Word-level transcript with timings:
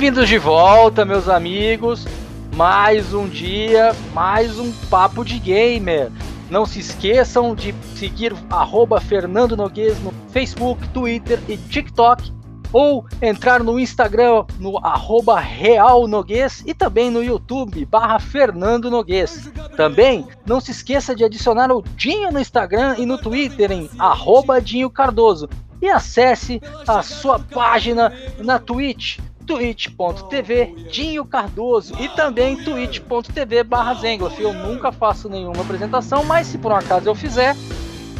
Bem-vindos 0.00 0.30
de 0.30 0.38
volta, 0.38 1.04
meus 1.04 1.28
amigos. 1.28 2.06
Mais 2.56 3.12
um 3.12 3.28
dia, 3.28 3.94
mais 4.14 4.58
um 4.58 4.72
papo 4.88 5.22
de 5.22 5.38
gamer. 5.38 6.10
Não 6.48 6.64
se 6.64 6.80
esqueçam 6.80 7.54
de 7.54 7.74
seguir 7.96 8.32
Fernando 8.98 9.58
Noguês 9.58 10.02
no 10.02 10.10
Facebook, 10.30 10.88
Twitter 10.88 11.38
e 11.46 11.58
TikTok. 11.58 12.32
Ou 12.72 13.04
entrar 13.20 13.62
no 13.62 13.78
Instagram 13.78 14.46
no 14.58 14.78
arroba 14.78 15.38
Real 15.38 16.08
Noguês 16.08 16.64
e 16.66 16.72
também 16.72 17.10
no 17.10 17.22
YouTube 17.22 17.84
barra 17.84 18.18
Fernando 18.18 18.90
Noguês. 18.90 19.52
Também 19.76 20.26
não 20.46 20.62
se 20.62 20.70
esqueça 20.70 21.14
de 21.14 21.24
adicionar 21.24 21.70
o 21.70 21.84
Dinho 21.94 22.32
no 22.32 22.40
Instagram 22.40 22.94
e 22.96 23.04
no 23.04 23.18
Twitter 23.18 23.70
em 23.70 23.90
arroba 23.98 24.62
Dinho 24.62 24.88
Cardoso. 24.88 25.46
E 25.82 25.90
acesse 25.90 26.58
a 26.88 27.02
sua 27.02 27.38
página 27.38 28.10
na 28.38 28.58
Twitch 28.58 29.18
twitch.tv 29.50 30.76
Dinho 30.92 31.24
Cardoso 31.24 31.92
e 32.00 32.08
também 32.10 32.56
twitch.tv 32.62 33.64
barra 33.64 33.96
Eu 34.38 34.52
nunca 34.52 34.92
faço 34.92 35.28
nenhuma 35.28 35.62
apresentação, 35.62 36.22
mas 36.22 36.46
se 36.46 36.56
por 36.56 36.70
um 36.70 36.76
acaso 36.76 37.08
eu 37.08 37.16
fizer, 37.16 37.56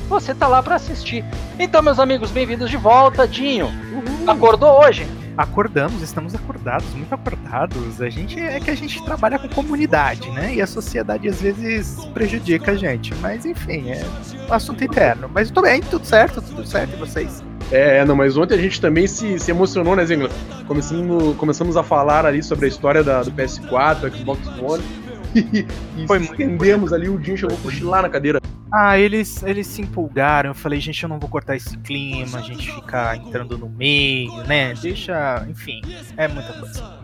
você 0.09 0.35
tá 0.35 0.49
lá 0.49 0.61
para 0.61 0.75
assistir. 0.75 1.25
Então, 1.57 1.83
meus 1.83 2.01
amigos, 2.01 2.33
bem-vindos 2.33 2.69
de 2.69 2.77
volta, 2.77 3.29
Dinho. 3.29 3.67
Uhul. 3.67 4.29
Acordou 4.29 4.81
hoje? 4.81 5.07
Acordamos, 5.37 6.03
estamos 6.03 6.35
acordados, 6.35 6.93
muito 6.95 7.15
acordados. 7.15 8.03
A 8.03 8.11
gente 8.11 8.41
é 8.41 8.59
que 8.59 8.71
a 8.71 8.75
gente 8.75 9.01
trabalha 9.05 9.39
com 9.39 9.49
comunidade, 9.49 10.29
né? 10.31 10.57
E 10.57 10.61
a 10.61 10.67
sociedade 10.67 11.29
às 11.29 11.41
vezes 11.41 12.05
prejudica 12.07 12.73
a 12.73 12.75
gente. 12.75 13.15
Mas 13.17 13.47
enfim, 13.47 13.89
é 13.91 14.03
um 14.49 14.53
assunto 14.53 14.83
interno. 14.83 15.31
Mas 15.33 15.49
tudo 15.49 15.63
bem, 15.63 15.81
tudo 15.81 16.05
certo, 16.05 16.43
tudo 16.43 16.67
certo, 16.67 16.95
e 16.95 16.97
vocês? 16.97 17.50
É, 17.71 18.05
não, 18.05 18.17
mas 18.17 18.37
ontem 18.37 18.55
a 18.55 18.59
gente 18.59 18.81
também 18.81 19.07
se, 19.07 19.39
se 19.39 19.51
emocionou, 19.51 19.95
né, 19.95 20.05
Zengler? 20.05 20.31
Começamos, 20.67 21.37
começamos 21.37 21.77
a 21.77 21.83
falar 21.83 22.27
ali 22.27 22.43
sobre 22.43 22.67
a 22.67 22.69
história 22.69 23.05
da, 23.05 23.23
do 23.23 23.31
PS4, 23.31 24.01
do 24.01 24.17
Xbox 24.17 24.41
One. 24.61 24.83
E, 25.33 25.65
e 25.97 26.07
Foi 26.09 26.21
estendemos 26.21 26.93
ali, 26.93 27.09
o 27.09 27.17
Jim 27.23 27.37
chegou 27.37 27.57
a 27.57 27.61
cochilar 27.61 28.03
na 28.03 28.09
cadeira. 28.09 28.41
Ah, 28.73 28.99
eles, 28.99 29.45
eles 29.45 29.65
se 29.69 29.81
empolgaram. 29.81 30.51
Eu 30.51 30.55
falei, 30.55 30.81
gente, 30.81 31.01
eu 31.01 31.09
não 31.09 31.21
vou 31.21 31.31
cortar 31.31 31.55
esse 31.55 31.79
clima, 31.79 32.39
a 32.39 32.43
gente 32.43 32.73
ficar 32.73 33.17
entrando 33.17 33.57
no 33.57 33.69
meio, 33.69 34.33
né? 34.49 34.75
Deixa. 34.75 35.47
Enfim, 35.49 35.83
é 36.17 36.27
muita 36.27 36.53
coisa. 36.53 36.99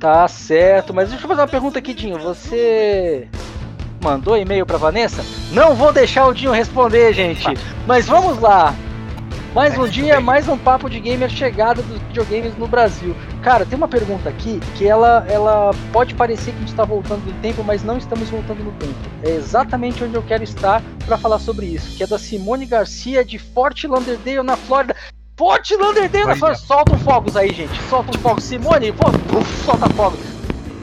Tá 0.00 0.26
certo, 0.26 0.94
mas 0.94 1.10
deixa 1.10 1.24
eu 1.24 1.28
fazer 1.28 1.42
uma 1.42 1.48
pergunta 1.48 1.78
aqui, 1.78 1.92
Dinho. 1.92 2.18
Você 2.18 3.28
mandou 4.02 4.38
e-mail 4.38 4.64
pra 4.64 4.78
Vanessa? 4.78 5.22
Não 5.52 5.74
vou 5.74 5.92
deixar 5.92 6.26
o 6.26 6.32
Dinho 6.34 6.52
responder, 6.52 7.12
gente. 7.12 7.46
Mas 7.86 8.06
vamos 8.06 8.38
lá. 8.38 8.74
Mais 9.56 9.78
um 9.78 9.88
dia, 9.88 10.20
mais 10.20 10.46
um 10.48 10.58
papo 10.58 10.90
de 10.90 11.00
gamer 11.00 11.30
chegada 11.30 11.80
dos 11.80 11.98
videogames 12.02 12.54
no 12.58 12.68
Brasil. 12.68 13.16
Cara, 13.42 13.64
tem 13.64 13.74
uma 13.74 13.88
pergunta 13.88 14.28
aqui 14.28 14.60
que 14.76 14.86
ela, 14.86 15.24
ela 15.30 15.70
pode 15.94 16.14
parecer 16.14 16.50
que 16.50 16.58
a 16.58 16.60
gente 16.60 16.68
está 16.68 16.84
voltando 16.84 17.24
no 17.24 17.32
tempo, 17.40 17.64
mas 17.64 17.82
não 17.82 17.96
estamos 17.96 18.28
voltando 18.28 18.62
no 18.62 18.72
tempo. 18.72 18.94
É 19.22 19.30
exatamente 19.30 20.04
onde 20.04 20.14
eu 20.14 20.22
quero 20.22 20.44
estar 20.44 20.82
para 21.06 21.16
falar 21.16 21.38
sobre 21.38 21.64
isso, 21.64 21.96
que 21.96 22.02
é 22.02 22.06
da 22.06 22.18
Simone 22.18 22.66
Garcia 22.66 23.24
de 23.24 23.38
Fort 23.38 23.82
Lauderdale, 23.84 24.42
na 24.42 24.58
Flórida. 24.58 24.94
Fort 25.38 25.70
Lauderdale, 25.70 26.26
na 26.26 26.36
Flórida. 26.36 26.60
Solta 26.60 26.94
os 26.94 27.00
fogos 27.00 27.34
aí, 27.34 27.50
gente. 27.54 27.82
Solta 27.84 28.10
os 28.10 28.16
fogos. 28.18 28.44
Simone, 28.44 28.92
pô, 28.92 29.06
solta 29.64 29.88
fogos. 29.94 30.20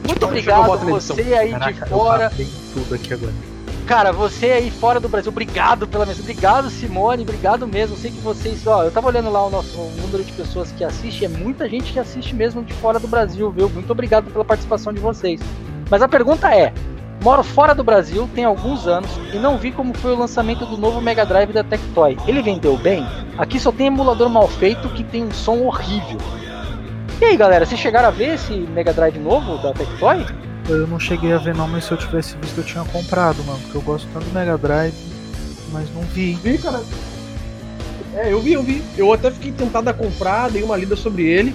Muito 0.04 0.26
obrigado 0.26 0.78
você 0.78 1.32
aí 1.34 1.52
Caraca, 1.52 1.72
de 1.84 1.90
fora. 1.90 2.32
tudo 2.74 2.92
aqui 2.96 3.14
agora. 3.14 3.53
Cara, 3.86 4.12
você 4.12 4.46
aí 4.46 4.70
fora 4.70 4.98
do 4.98 5.10
Brasil, 5.10 5.30
obrigado 5.30 5.86
pela 5.86 6.06
mensagem. 6.06 6.22
Obrigado, 6.22 6.70
Simone, 6.70 7.22
obrigado 7.22 7.66
mesmo. 7.66 7.96
sei 7.96 8.10
que 8.10 8.20
vocês, 8.20 8.66
ó, 8.66 8.82
eu 8.82 8.90
tava 8.90 9.08
olhando 9.08 9.30
lá 9.30 9.44
o 9.46 9.50
nosso 9.50 9.78
o 9.78 9.92
número 10.00 10.24
de 10.24 10.32
pessoas 10.32 10.72
que 10.72 10.82
assiste, 10.82 11.24
é 11.24 11.28
muita 11.28 11.68
gente 11.68 11.92
que 11.92 11.98
assiste 11.98 12.34
mesmo 12.34 12.62
de 12.62 12.72
fora 12.72 12.98
do 12.98 13.06
Brasil, 13.06 13.50
viu? 13.50 13.68
Muito 13.68 13.90
obrigado 13.90 14.30
pela 14.30 14.44
participação 14.44 14.90
de 14.90 15.00
vocês. 15.00 15.38
Mas 15.90 16.00
a 16.00 16.08
pergunta 16.08 16.54
é: 16.54 16.72
moro 17.22 17.42
fora 17.42 17.74
do 17.74 17.84
Brasil, 17.84 18.28
tem 18.34 18.44
alguns 18.44 18.86
anos 18.86 19.10
e 19.34 19.38
não 19.38 19.58
vi 19.58 19.70
como 19.70 19.92
foi 19.92 20.12
o 20.12 20.18
lançamento 20.18 20.64
do 20.64 20.78
novo 20.78 21.02
Mega 21.02 21.26
Drive 21.26 21.52
da 21.52 21.62
Tectoy. 21.62 22.16
Ele 22.26 22.40
vendeu 22.40 22.78
bem? 22.78 23.06
Aqui 23.36 23.60
só 23.60 23.70
tem 23.70 23.88
emulador 23.88 24.30
mal 24.30 24.48
feito 24.48 24.88
que 24.88 25.04
tem 25.04 25.24
um 25.24 25.30
som 25.30 25.58
horrível. 25.58 26.18
E 27.20 27.24
aí, 27.24 27.36
galera, 27.36 27.66
vocês 27.66 27.78
chegaram 27.78 28.08
a 28.08 28.10
ver 28.10 28.34
esse 28.34 28.52
Mega 28.52 28.94
Drive 28.94 29.18
novo 29.18 29.58
da 29.58 29.74
Tectoy? 29.74 30.24
Eu 30.68 30.86
não 30.86 30.98
cheguei 30.98 31.32
a 31.32 31.38
ver 31.38 31.54
não, 31.54 31.68
mas 31.68 31.84
se 31.84 31.92
eu 31.92 31.98
tivesse 31.98 32.36
visto 32.38 32.58
eu 32.58 32.64
tinha 32.64 32.84
comprado, 32.84 33.42
mano. 33.44 33.58
Porque 33.60 33.76
eu 33.76 33.82
gosto 33.82 34.08
tanto 34.12 34.24
do 34.24 34.32
Mega 34.32 34.56
Drive, 34.56 34.94
mas 35.70 35.92
não 35.94 36.02
vi. 36.02 36.34
Vi, 36.42 36.58
cara. 36.58 36.82
É, 38.14 38.32
eu 38.32 38.40
vi, 38.40 38.54
eu 38.54 38.62
vi. 38.62 38.82
Eu 38.96 39.12
até 39.12 39.30
fiquei 39.30 39.52
tentado 39.52 39.88
a 39.88 39.92
comprar, 39.92 40.50
dei 40.50 40.62
uma 40.62 40.76
lida 40.76 40.96
sobre 40.96 41.24
ele. 41.24 41.54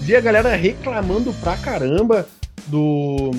Vi 0.00 0.14
a 0.14 0.20
galera 0.20 0.54
reclamando 0.54 1.32
pra 1.34 1.56
caramba 1.56 2.26
do, 2.66 3.30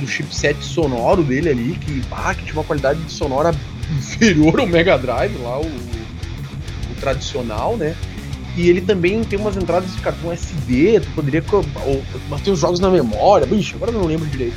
do 0.00 0.06
chipset 0.06 0.62
sonoro 0.62 1.22
dele 1.22 1.48
ali, 1.48 1.72
que, 1.76 2.02
ah, 2.10 2.34
que 2.34 2.42
tinha 2.44 2.54
uma 2.54 2.64
qualidade 2.64 3.00
sonora 3.10 3.54
inferior 3.96 4.60
ao 4.60 4.66
Mega 4.66 4.98
Drive 4.98 5.36
lá, 5.38 5.60
o, 5.60 5.66
o 5.66 6.94
tradicional, 7.00 7.76
né? 7.76 7.96
E 8.56 8.68
ele 8.68 8.80
também 8.80 9.22
tem 9.24 9.38
umas 9.38 9.56
entradas 9.56 9.94
de 9.94 10.00
cartão 10.02 10.30
SD, 10.30 11.00
tu 11.00 11.08
poderia 11.14 11.42
ou, 11.50 12.02
manter 12.28 12.50
os 12.50 12.58
jogos 12.58 12.80
na 12.80 12.90
memória. 12.90 13.46
Bicho, 13.46 13.76
agora 13.76 13.92
eu 13.92 13.98
não 13.98 14.06
lembro 14.06 14.28
direito. 14.28 14.56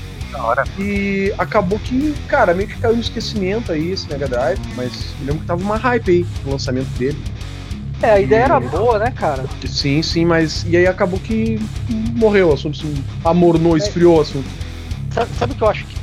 E 0.78 1.34
acabou 1.38 1.80
que, 1.80 2.14
cara, 2.28 2.54
meio 2.54 2.68
que 2.68 2.78
caiu 2.78 2.96
no 2.96 3.02
esquecimento 3.02 3.72
aí 3.72 3.92
esse 3.92 4.08
Mega 4.10 4.28
Drive, 4.28 4.60
mas 4.76 5.14
eu 5.22 5.28
lembro 5.28 5.42
que 5.42 5.48
tava 5.48 5.62
uma 5.62 5.78
hype 5.78 6.12
aí 6.12 6.26
no 6.44 6.52
lançamento 6.52 6.90
dele. 6.98 7.18
É, 8.02 8.12
a 8.12 8.20
ideia 8.20 8.42
e... 8.42 8.44
era 8.44 8.60
boa, 8.60 9.00
né, 9.00 9.12
cara? 9.12 9.46
Sim, 9.66 10.04
sim, 10.04 10.26
mas. 10.26 10.66
E 10.68 10.76
aí 10.76 10.86
acabou 10.86 11.18
que 11.18 11.58
morreu 12.18 12.50
o 12.50 12.54
assunto, 12.54 12.78
assim, 12.78 13.04
amornou, 13.24 13.76
é. 13.76 13.80
esfriou 13.80 14.18
o 14.18 14.22
assunto. 14.22 14.48
Sabe, 15.14 15.30
sabe 15.40 15.54
o 15.54 15.56
que 15.56 15.62
eu 15.62 15.70
acho 15.70 15.86
que 15.86 15.96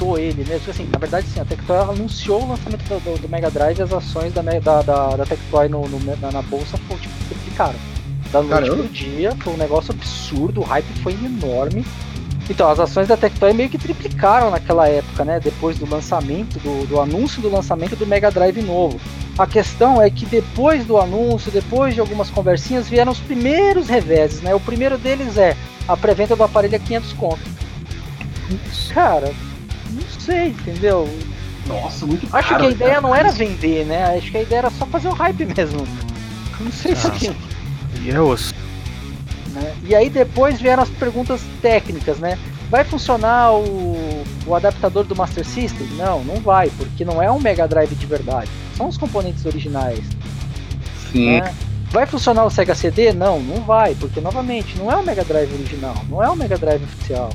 citou 0.00 0.18
ele 0.18 0.44
mesmo? 0.44 0.70
Assim, 0.70 0.88
na 0.90 0.98
verdade, 0.98 1.26
sim, 1.28 1.40
a 1.40 1.44
Tectoy 1.44 1.76
anunciou 1.76 2.42
o 2.42 2.48
lançamento 2.48 2.82
do, 2.88 3.00
do, 3.00 3.22
do, 3.22 3.28
Mega 3.28 3.50
Drive 3.50 3.78
e 3.78 3.82
as 3.82 3.92
ações 3.92 4.32
da, 4.32 4.42
da, 4.42 4.82
da, 4.82 5.16
da 5.16 5.26
Tectoy 5.26 5.68
no, 5.68 5.86
no 5.86 6.16
na, 6.16 6.30
na, 6.32 6.42
bolsa 6.42 6.78
foi, 6.88 6.96
tipo, 6.96 7.14
triplicaram. 7.60 7.74
Da 8.32 8.42
noite 8.42 8.68
Caramba. 8.68 8.76
pro 8.76 8.88
dia, 8.88 9.36
foi 9.40 9.52
um 9.52 9.56
negócio 9.56 9.92
absurdo, 9.92 10.60
o 10.60 10.64
hype 10.64 10.86
foi 11.02 11.12
enorme. 11.12 11.84
Então, 12.48 12.68
as 12.68 12.80
ações 12.80 13.06
da 13.06 13.16
Tectoy 13.16 13.52
meio 13.52 13.68
que 13.68 13.78
triplicaram 13.78 14.50
naquela 14.50 14.88
época, 14.88 15.24
né? 15.24 15.38
Depois 15.38 15.78
do 15.78 15.88
lançamento, 15.88 16.58
do, 16.58 16.86
do 16.86 17.00
anúncio 17.00 17.40
do 17.40 17.48
lançamento 17.48 17.94
do 17.94 18.06
Mega 18.06 18.30
Drive 18.30 18.60
novo. 18.62 19.00
A 19.38 19.46
questão 19.46 20.02
é 20.02 20.10
que 20.10 20.26
depois 20.26 20.84
do 20.84 20.98
anúncio, 20.98 21.50
depois 21.50 21.94
de 21.94 22.00
algumas 22.00 22.28
conversinhas, 22.28 22.88
vieram 22.88 23.12
os 23.12 23.20
primeiros 23.20 23.88
reveses, 23.88 24.40
né? 24.42 24.54
O 24.54 24.60
primeiro 24.60 24.98
deles 24.98 25.36
é 25.36 25.56
a 25.86 25.96
pré-venda 25.96 26.34
do 26.34 26.42
aparelho 26.42 26.76
a 26.76 26.80
500 26.80 27.12
conto. 27.12 27.40
Cara, 28.92 29.32
não 29.90 30.02
sei, 30.18 30.48
entendeu? 30.48 31.08
Nossa, 31.66 32.04
muito 32.04 32.26
Acho 32.34 32.48
caro, 32.48 32.62
que 32.62 32.68
a 32.68 32.70
ideia 32.70 32.94
cara, 32.94 33.02
não 33.02 33.14
era 33.14 33.30
vender, 33.30 33.86
né? 33.86 34.16
Acho 34.16 34.30
que 34.30 34.38
a 34.38 34.42
ideia 34.42 34.58
era 34.58 34.70
só 34.70 34.86
fazer 34.86 35.08
o 35.08 35.12
hype 35.12 35.46
mesmo. 35.46 35.86
Não 36.60 36.72
sei 36.72 36.94
se. 36.94 37.49
E 38.02 38.10
é 38.10 38.20
osso. 38.20 38.54
Né? 39.52 39.74
E 39.84 39.94
aí 39.94 40.08
depois 40.08 40.60
vieram 40.60 40.82
as 40.82 40.90
perguntas 40.90 41.42
técnicas, 41.60 42.18
né? 42.18 42.38
Vai 42.70 42.84
funcionar 42.84 43.52
o, 43.52 44.24
o 44.46 44.54
adaptador 44.54 45.04
do 45.04 45.16
Master 45.16 45.44
System? 45.44 45.86
Não, 45.96 46.22
não 46.22 46.36
vai, 46.36 46.70
porque 46.70 47.04
não 47.04 47.20
é 47.20 47.30
um 47.30 47.40
Mega 47.40 47.66
Drive 47.66 47.94
de 47.94 48.06
verdade. 48.06 48.48
São 48.76 48.88
os 48.88 48.96
componentes 48.96 49.44
originais. 49.44 50.04
Sim. 51.10 51.40
Né? 51.40 51.54
Vai 51.90 52.06
funcionar 52.06 52.44
o 52.44 52.50
Sega 52.50 52.74
CD? 52.74 53.12
Não, 53.12 53.40
não 53.40 53.62
vai, 53.62 53.96
porque 53.96 54.20
novamente 54.20 54.78
não 54.78 54.90
é 54.90 54.94
o 54.94 55.02
Mega 55.02 55.24
Drive 55.24 55.52
original, 55.52 55.96
não 56.08 56.22
é 56.22 56.30
o 56.30 56.36
Mega 56.36 56.56
Drive 56.56 56.84
oficial. 56.84 57.30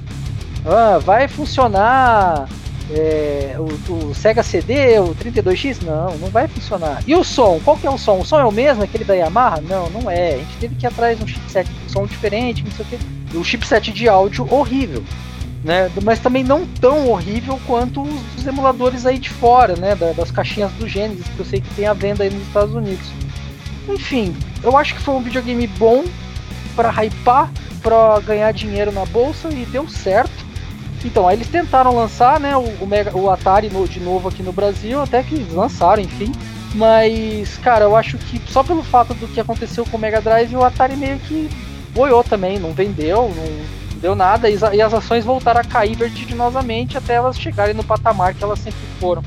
Ah, 0.65 0.97
vai 0.99 1.27
funcionar 1.27 2.47
é, 2.91 3.55
o, 3.57 3.93
o, 3.93 4.15
Sega 4.15 4.43
CD, 4.43 4.99
o 4.99 5.15
32X? 5.15 5.83
Não, 5.83 6.17
não 6.17 6.27
vai 6.29 6.47
funcionar. 6.47 7.01
E 7.07 7.15
o 7.15 7.23
som? 7.23 7.59
Qual 7.63 7.77
que 7.77 7.87
é 7.87 7.89
o 7.89 7.97
som? 7.97 8.19
O 8.19 8.25
som 8.25 8.39
é 8.39 8.45
o 8.45 8.51
mesmo, 8.51 8.83
aquele 8.83 9.03
da 9.03 9.13
Yamaha? 9.13 9.61
Não, 9.61 9.89
não 9.89 10.09
é. 10.09 10.35
A 10.35 10.37
gente 10.37 10.57
teve 10.59 10.75
que 10.75 10.85
ir 10.85 10.87
atrás 10.87 11.17
de 11.17 11.23
um 11.23 11.27
chipset 11.27 11.69
de 11.69 11.91
som 11.91 12.05
diferente, 12.05 12.63
não 12.63 12.71
sei 12.71 12.85
o 12.85 12.89
que. 12.89 13.37
O 13.37 13.43
chipset 13.43 13.91
de 13.91 14.07
áudio 14.07 14.47
horrível. 14.53 15.03
Né? 15.63 15.89
Mas 16.03 16.19
também 16.19 16.43
não 16.43 16.65
tão 16.79 17.09
horrível 17.09 17.59
quanto 17.65 18.03
os, 18.03 18.35
os 18.37 18.45
emuladores 18.45 19.03
aí 19.05 19.17
de 19.17 19.31
fora, 19.31 19.75
né? 19.75 19.95
Da, 19.95 20.11
das 20.11 20.29
caixinhas 20.29 20.71
do 20.73 20.87
Genesis, 20.87 21.25
que 21.27 21.39
eu 21.39 21.45
sei 21.45 21.59
que 21.59 21.73
tem 21.73 21.87
a 21.87 21.93
venda 21.93 22.23
aí 22.23 22.29
nos 22.29 22.43
Estados 22.43 22.75
Unidos. 22.75 23.07
Enfim, 23.89 24.35
eu 24.61 24.77
acho 24.77 24.93
que 24.93 25.01
foi 25.01 25.15
um 25.15 25.21
videogame 25.21 25.65
bom 25.65 26.03
para 26.75 26.91
hypar, 26.91 27.51
para 27.81 28.19
ganhar 28.19 28.51
dinheiro 28.51 28.91
na 28.91 29.05
bolsa 29.05 29.49
e 29.49 29.65
deu 29.65 29.87
certo. 29.87 30.44
Então, 31.05 31.27
aí 31.27 31.37
eles 31.37 31.47
tentaram 31.47 31.95
lançar, 31.95 32.39
né, 32.39 32.57
o, 32.57 32.63
o, 32.81 32.87
Mega, 32.87 33.15
o 33.15 33.29
Atari 33.29 33.69
no, 33.69 33.87
de 33.87 33.99
novo 33.99 34.27
aqui 34.27 34.41
no 34.41 34.51
Brasil, 34.51 34.99
até 34.99 35.21
que 35.21 35.35
eles 35.35 35.53
lançaram, 35.53 36.01
enfim. 36.01 36.31
Mas, 36.73 37.57
cara, 37.59 37.85
eu 37.85 37.95
acho 37.95 38.17
que 38.17 38.41
só 38.51 38.63
pelo 38.63 38.83
fato 38.83 39.13
do 39.13 39.27
que 39.27 39.39
aconteceu 39.39 39.85
com 39.85 39.97
o 39.97 39.99
Mega 39.99 40.19
Drive, 40.19 40.55
o 40.55 40.63
Atari 40.63 40.97
meio 40.97 41.19
que 41.19 41.47
boiou 41.93 42.23
também, 42.23 42.57
não 42.57 42.73
vendeu, 42.73 43.31
não 43.35 43.99
deu 44.01 44.15
nada, 44.15 44.49
e, 44.49 44.57
e 44.73 44.81
as 44.81 44.93
ações 44.93 45.23
voltaram 45.23 45.61
a 45.61 45.63
cair 45.63 45.95
vertiginosamente 45.95 46.97
até 46.97 47.13
elas 47.13 47.39
chegarem 47.39 47.75
no 47.75 47.83
patamar 47.83 48.33
que 48.33 48.43
elas 48.43 48.59
sempre 48.59 48.81
foram. 48.99 49.23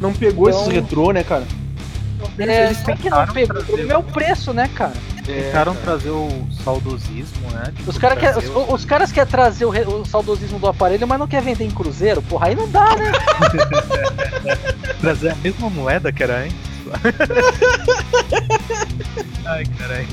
Não 0.00 0.12
pegou 0.12 0.48
então, 0.48 0.60
esses 0.60 0.72
retrô, 0.72 1.12
né, 1.12 1.22
cara? 1.22 1.46
É, 2.38 2.66
eles 2.66 2.78
só 2.78 2.94
que 2.94 3.10
não 3.10 3.26
pegou. 3.26 3.98
O 3.98 4.02
preço, 4.02 4.52
né, 4.52 4.68
cara? 4.74 4.94
Tentaram 5.24 5.72
é, 5.72 5.76
trazer 5.76 6.10
o 6.10 6.28
saudosismo, 6.62 7.50
né? 7.50 7.72
Tipo, 7.74 7.90
os, 7.90 7.96
cara 7.96 8.14
quer, 8.14 8.36
os, 8.36 8.44
os, 8.68 8.84
caras 8.84 9.10
querem 9.10 9.30
trazer 9.30 9.64
o, 9.64 9.70
o, 9.70 10.04
saudosismo 10.04 10.58
do 10.58 10.66
aparelho, 10.66 11.08
mas 11.08 11.18
não 11.18 11.26
quer 11.26 11.42
vender 11.42 11.64
em 11.64 11.70
cruzeiro. 11.70 12.20
Porra, 12.20 12.48
aí 12.48 12.54
não 12.54 12.68
dá, 12.68 12.94
né? 12.94 13.10
trazer 15.00 15.30
a 15.30 15.34
mesma 15.36 15.70
moeda 15.70 16.12
que 16.12 16.22
era 16.22 16.40
antes. 16.40 16.74
Ai, 19.46 19.64
caralho. 19.78 20.08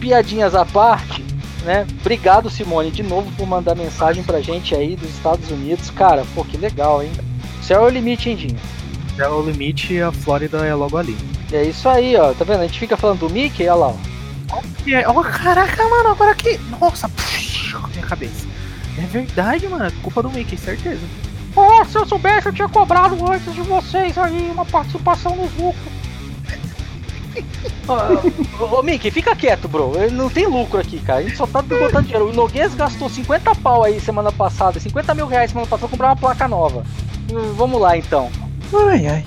Piadinhas 0.00 0.54
à 0.54 0.64
parte, 0.64 1.22
né? 1.64 1.86
Obrigado, 2.00 2.48
Simone, 2.48 2.90
de 2.90 3.02
novo 3.02 3.30
por 3.32 3.46
mandar 3.46 3.74
mensagem 3.74 4.22
pra 4.22 4.40
gente 4.40 4.74
aí 4.74 4.96
dos 4.96 5.10
Estados 5.10 5.50
Unidos. 5.50 5.90
Cara, 5.90 6.24
pô, 6.34 6.42
que 6.42 6.56
legal, 6.56 7.02
hein? 7.02 7.12
Céu 7.60 7.82
é 7.82 7.86
o 7.86 7.90
limite, 7.90 8.30
hein, 8.30 8.36
Dinho? 8.36 8.58
Céu 9.14 9.32
é 9.32 9.34
o 9.34 9.42
limite 9.42 9.92
e 9.92 10.00
a 10.00 10.10
Flórida 10.10 10.64
é 10.64 10.74
logo 10.74 10.96
ali. 10.96 11.18
É 11.52 11.62
isso 11.62 11.88
aí, 11.88 12.16
ó. 12.16 12.32
Tá 12.34 12.44
vendo? 12.44 12.60
A 12.60 12.66
gente 12.66 12.78
fica 12.78 12.96
falando 12.96 13.20
do 13.20 13.30
Mickey, 13.30 13.64
olha 13.64 13.74
lá, 13.74 13.86
ó. 13.88 13.94
Oh, 15.10 15.22
caraca, 15.24 15.88
mano, 15.88 16.10
agora 16.10 16.34
que. 16.34 16.58
Nossa, 16.80 17.08
puxa, 17.08 17.78
minha 17.88 18.06
cabeça. 18.06 18.46
É 18.98 19.02
verdade, 19.02 19.68
mano. 19.68 19.90
Culpa 20.02 20.22
do 20.22 20.30
Mickey, 20.30 20.56
certeza. 20.56 21.02
Oh, 21.54 21.84
se 21.84 21.96
eu 21.96 22.06
soubesse, 22.06 22.46
eu 22.46 22.52
tinha 22.52 22.68
cobrado 22.68 23.16
antes 23.30 23.52
de 23.54 23.62
vocês 23.62 24.16
aí 24.16 24.50
uma 24.50 24.64
participação 24.64 25.34
nos 25.36 25.54
lucros. 25.56 25.98
Ô, 28.60 28.64
ô, 28.78 28.82
Mickey, 28.82 29.10
fica 29.10 29.34
quieto, 29.34 29.68
bro. 29.68 29.92
Não 30.10 30.28
tem 30.28 30.46
lucro 30.46 30.80
aqui, 30.80 30.98
cara. 31.00 31.20
A 31.20 31.22
gente 31.22 31.36
só 31.36 31.46
tá 31.46 31.62
botando 31.62 32.04
dinheiro. 32.04 32.28
O 32.28 32.32
Noguês 32.32 32.74
gastou 32.74 33.08
50 33.08 33.54
pau 33.56 33.84
aí 33.84 34.00
semana 34.00 34.32
passada, 34.32 34.80
50 34.80 35.14
mil 35.14 35.26
reais 35.26 35.50
semana 35.50 35.66
passada 35.66 35.88
pra 35.88 35.90
comprar 35.90 36.08
uma 36.08 36.16
placa 36.16 36.48
nova. 36.48 36.84
Hum, 37.32 37.52
vamos 37.54 37.80
lá 37.80 37.96
então. 37.96 38.30
Ai, 38.90 39.06
ai. 39.06 39.24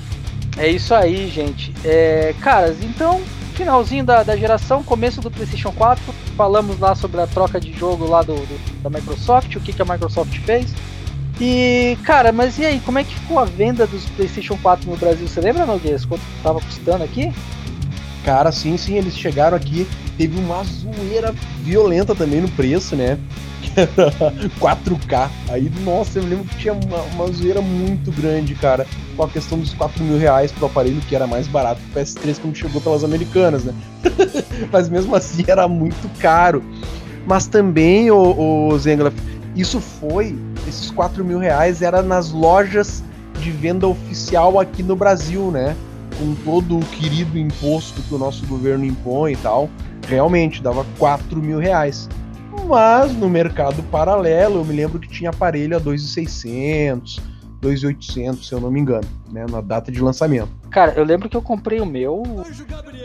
É 0.62 0.68
isso 0.68 0.94
aí, 0.94 1.28
gente. 1.28 1.74
É, 1.84 2.36
caras, 2.40 2.84
então, 2.84 3.20
finalzinho 3.56 4.06
da, 4.06 4.22
da 4.22 4.38
geração, 4.38 4.84
começo 4.84 5.20
do 5.20 5.32
PlayStation 5.32 5.72
4. 5.72 6.14
Falamos 6.38 6.78
lá 6.78 6.94
sobre 6.94 7.20
a 7.20 7.26
troca 7.26 7.60
de 7.60 7.74
jogo 7.74 8.06
lá 8.06 8.22
do, 8.22 8.36
do 8.36 8.82
da 8.84 8.88
Microsoft, 8.88 9.56
o 9.56 9.60
que, 9.60 9.74
que 9.74 9.82
a 9.82 9.86
Microsoft 9.86 10.38
fez. 10.42 10.72
E, 11.40 11.98
cara, 12.04 12.32
mas 12.32 12.60
e 12.60 12.66
aí, 12.68 12.80
como 12.80 13.00
é 13.00 13.04
que 13.04 13.16
ficou 13.16 13.40
a 13.40 13.46
venda 13.46 13.88
dos 13.88 14.06
PlayStation 14.10 14.56
4 14.62 14.88
no 14.88 14.96
Brasil? 14.96 15.28
Você 15.28 15.42
lembra, 15.42 15.66
Noguês, 15.66 16.06
quanto 16.06 16.22
tava 16.44 16.62
custando 16.62 17.04
aqui? 17.04 17.34
Cara, 18.24 18.52
sim, 18.52 18.78
sim, 18.78 19.00
eles 19.00 19.18
chegaram 19.18 19.58
aqui, 19.58 19.88
teve 20.16 20.38
uma 20.38 20.64
zoeira 20.64 21.34
violenta 21.64 22.14
também 22.14 22.40
no 22.40 22.50
preço, 22.50 22.96
né? 22.96 23.18
Era 23.78 24.32
4K. 24.60 25.30
Aí, 25.50 25.72
nossa, 25.84 26.20
eu 26.20 26.24
lembro 26.24 26.46
que 26.46 26.58
tinha 26.58 26.74
uma, 26.74 27.02
uma 27.14 27.32
zoeira 27.32 27.62
muito 27.62 28.12
grande, 28.12 28.56
cara, 28.56 28.86
com 29.16 29.24
a 29.24 29.30
questão 29.30 29.60
dos 29.60 29.74
4 29.74 30.04
mil 30.04 30.18
reais 30.18 30.52
pro 30.52 30.66
aparelho, 30.66 31.02
que 31.02 31.16
era 31.16 31.28
mais 31.28 31.48
barato 31.48 31.82
que 31.82 32.00
o 32.00 32.02
PS3 32.02 32.40
quando 32.42 32.56
chegou 32.56 32.82
pelas 32.82 33.04
americanas, 33.04 33.64
né? 33.64 33.74
Mas 34.72 34.90
mesmo 34.90 35.16
assim 35.16 35.44
era 35.48 35.68
muito 35.68 36.10
caro. 36.20 36.64
Mas 37.26 37.48
também, 37.48 38.10
o, 38.12 38.70
o 38.70 38.80
Zengler, 38.80 39.14
isso 39.56 39.80
foi, 39.80 40.36
esses 40.68 40.90
4 40.92 41.24
mil 41.24 41.40
reais 41.40 41.82
era 41.82 42.02
nas 42.02 42.32
lojas 42.32 43.04
de 43.40 43.52
venda 43.52 43.88
oficial 43.88 44.60
aqui 44.60 44.84
no 44.84 44.96
Brasil, 44.96 45.52
né? 45.52 45.76
com 46.22 46.36
todo 46.44 46.78
o 46.78 46.86
querido 46.86 47.38
imposto 47.38 48.02
que 48.04 48.14
o 48.14 48.18
nosso 48.18 48.46
governo 48.46 48.86
impõe 48.86 49.34
e 49.34 49.38
tal, 49.38 49.70
realmente 50.08 50.62
dava 50.62 50.86
4 51.00 51.42
mil 51.42 51.58
reais. 51.58 52.08
Mas 52.68 53.16
no 53.16 53.30
mercado 53.30 53.82
paralelo, 53.84 54.60
eu 54.60 54.66
me 54.66 54.74
lembro 54.74 55.00
que 55.00 55.08
tinha 55.08 55.30
aparelho 55.30 55.76
a 55.76 55.80
2,600, 55.80 57.22
2,800, 57.62 58.48
se 58.48 58.54
eu 58.54 58.60
não 58.60 58.72
me 58.72 58.80
engano, 58.80 59.08
né, 59.32 59.46
na 59.50 59.62
data 59.62 59.92
de 59.92 60.02
lançamento. 60.02 60.50
Cara, 60.70 60.94
eu 60.94 61.04
lembro 61.04 61.30
que 61.30 61.38
eu 61.38 61.42
comprei 61.42 61.80
o 61.80 61.86
meu 61.86 62.24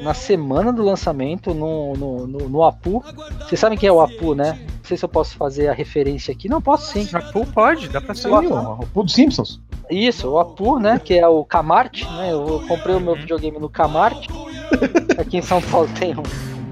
na 0.03 0.15
semana 0.15 0.73
do 0.73 0.83
lançamento 0.83 1.53
no, 1.53 1.95
no, 1.95 2.27
no, 2.27 2.49
no 2.49 2.65
Apu. 2.65 3.05
Vocês 3.41 3.59
sabem 3.59 3.77
quem 3.77 3.89
é 3.89 3.93
o 3.93 4.01
Apu, 4.01 4.35
né? 4.35 4.59
Não 4.67 4.85
sei 4.85 4.97
se 4.97 5.05
eu 5.05 5.09
posso 5.09 5.37
fazer 5.37 5.69
a 5.69 5.73
referência 5.73 6.33
aqui. 6.33 6.49
Não, 6.49 6.63
posso 6.63 6.93
sim. 6.93 7.09
Apu 7.13 7.45
pode, 7.47 7.89
dá 7.89 8.01
pra 8.01 8.15
ser. 8.15 8.29
O 8.29 8.37
Apu 8.37 9.03
dos 9.03 9.13
Simpsons. 9.13 9.61
Isso, 9.91 10.29
o 10.29 10.39
Apur, 10.39 10.81
né? 10.81 10.99
Que 10.99 11.15
é 11.15 11.29
o 11.29 11.45
Camart, 11.45 12.03
né? 12.17 12.33
Eu 12.33 12.63
comprei 12.67 12.95
o 12.95 13.01
meu 13.01 13.13
uhum. 13.13 13.21
videogame 13.21 13.59
no 13.59 13.69
Camart. 13.69 14.27
Aqui 15.19 15.39
em 15.39 15.43
São 15.43 15.63
Paulo 15.63 15.89
tem, 15.99 16.15
um, 16.17 16.23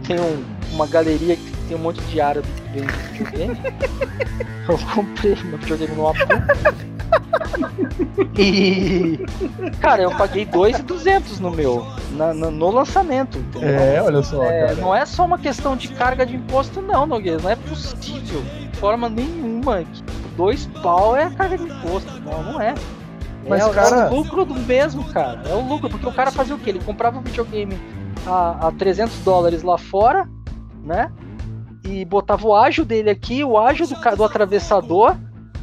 tem 0.06 0.18
um, 0.18 0.44
uma 0.74 0.86
galeria 0.86 1.36
que 1.36 1.53
tem 1.68 1.76
um 1.76 1.80
monte 1.80 2.00
de 2.02 2.20
árabe 2.20 2.46
que 2.48 2.80
vende 2.80 2.92
videogame. 3.12 3.60
Eu 4.68 4.78
comprei 4.94 5.36
meu 5.44 5.58
videogame 5.58 5.94
no 5.94 6.08
Apur. 6.08 6.42
E. 8.38 9.18
Cara, 9.80 10.02
eu 10.02 10.10
paguei 10.10 10.44
2,200 10.46 11.38
no 11.40 11.50
meu, 11.50 11.86
na, 12.12 12.32
no, 12.32 12.50
no 12.50 12.70
lançamento. 12.70 13.38
Entendeu? 13.38 13.68
É, 13.68 14.02
olha 14.02 14.22
só. 14.22 14.42
É, 14.44 14.74
não 14.74 14.94
é 14.94 15.04
só 15.04 15.24
uma 15.24 15.38
questão 15.38 15.76
de 15.76 15.88
carga 15.88 16.24
de 16.24 16.36
imposto, 16.36 16.80
não, 16.80 17.06
Nogueira. 17.06 17.40
Não 17.42 17.50
é 17.50 17.56
possível, 17.56 18.42
de 18.42 18.78
forma 18.78 19.08
nenhuma. 19.08 19.84
Dois 20.36 20.66
pau 20.82 21.16
é 21.16 21.24
a 21.24 21.30
carga 21.30 21.58
de 21.58 21.64
imposto. 21.64 22.12
Não, 22.20 22.42
não 22.42 22.60
é. 22.60 22.74
Mas, 23.46 23.66
é, 23.66 23.70
cara... 23.70 23.96
é 23.96 24.10
o 24.10 24.14
lucro 24.14 24.44
do 24.44 24.54
mesmo, 24.54 25.04
cara. 25.04 25.42
É 25.48 25.54
o 25.54 25.60
lucro, 25.60 25.88
porque 25.90 26.06
o 26.06 26.12
cara 26.12 26.30
fazia 26.30 26.54
o 26.54 26.58
quê? 26.58 26.70
Ele 26.70 26.80
comprava 26.80 27.18
o 27.18 27.20
videogame 27.20 27.78
a, 28.26 28.68
a 28.68 28.72
300 28.72 29.18
dólares 29.18 29.62
lá 29.62 29.76
fora, 29.76 30.28
né? 30.82 31.12
E 31.84 32.04
botava 32.04 32.46
o 32.46 32.54
ágio 32.54 32.84
dele 32.84 33.10
aqui, 33.10 33.44
o 33.44 33.58
ágio 33.58 33.86
do, 33.86 34.16
do 34.16 34.24
atravessador, 34.24 35.16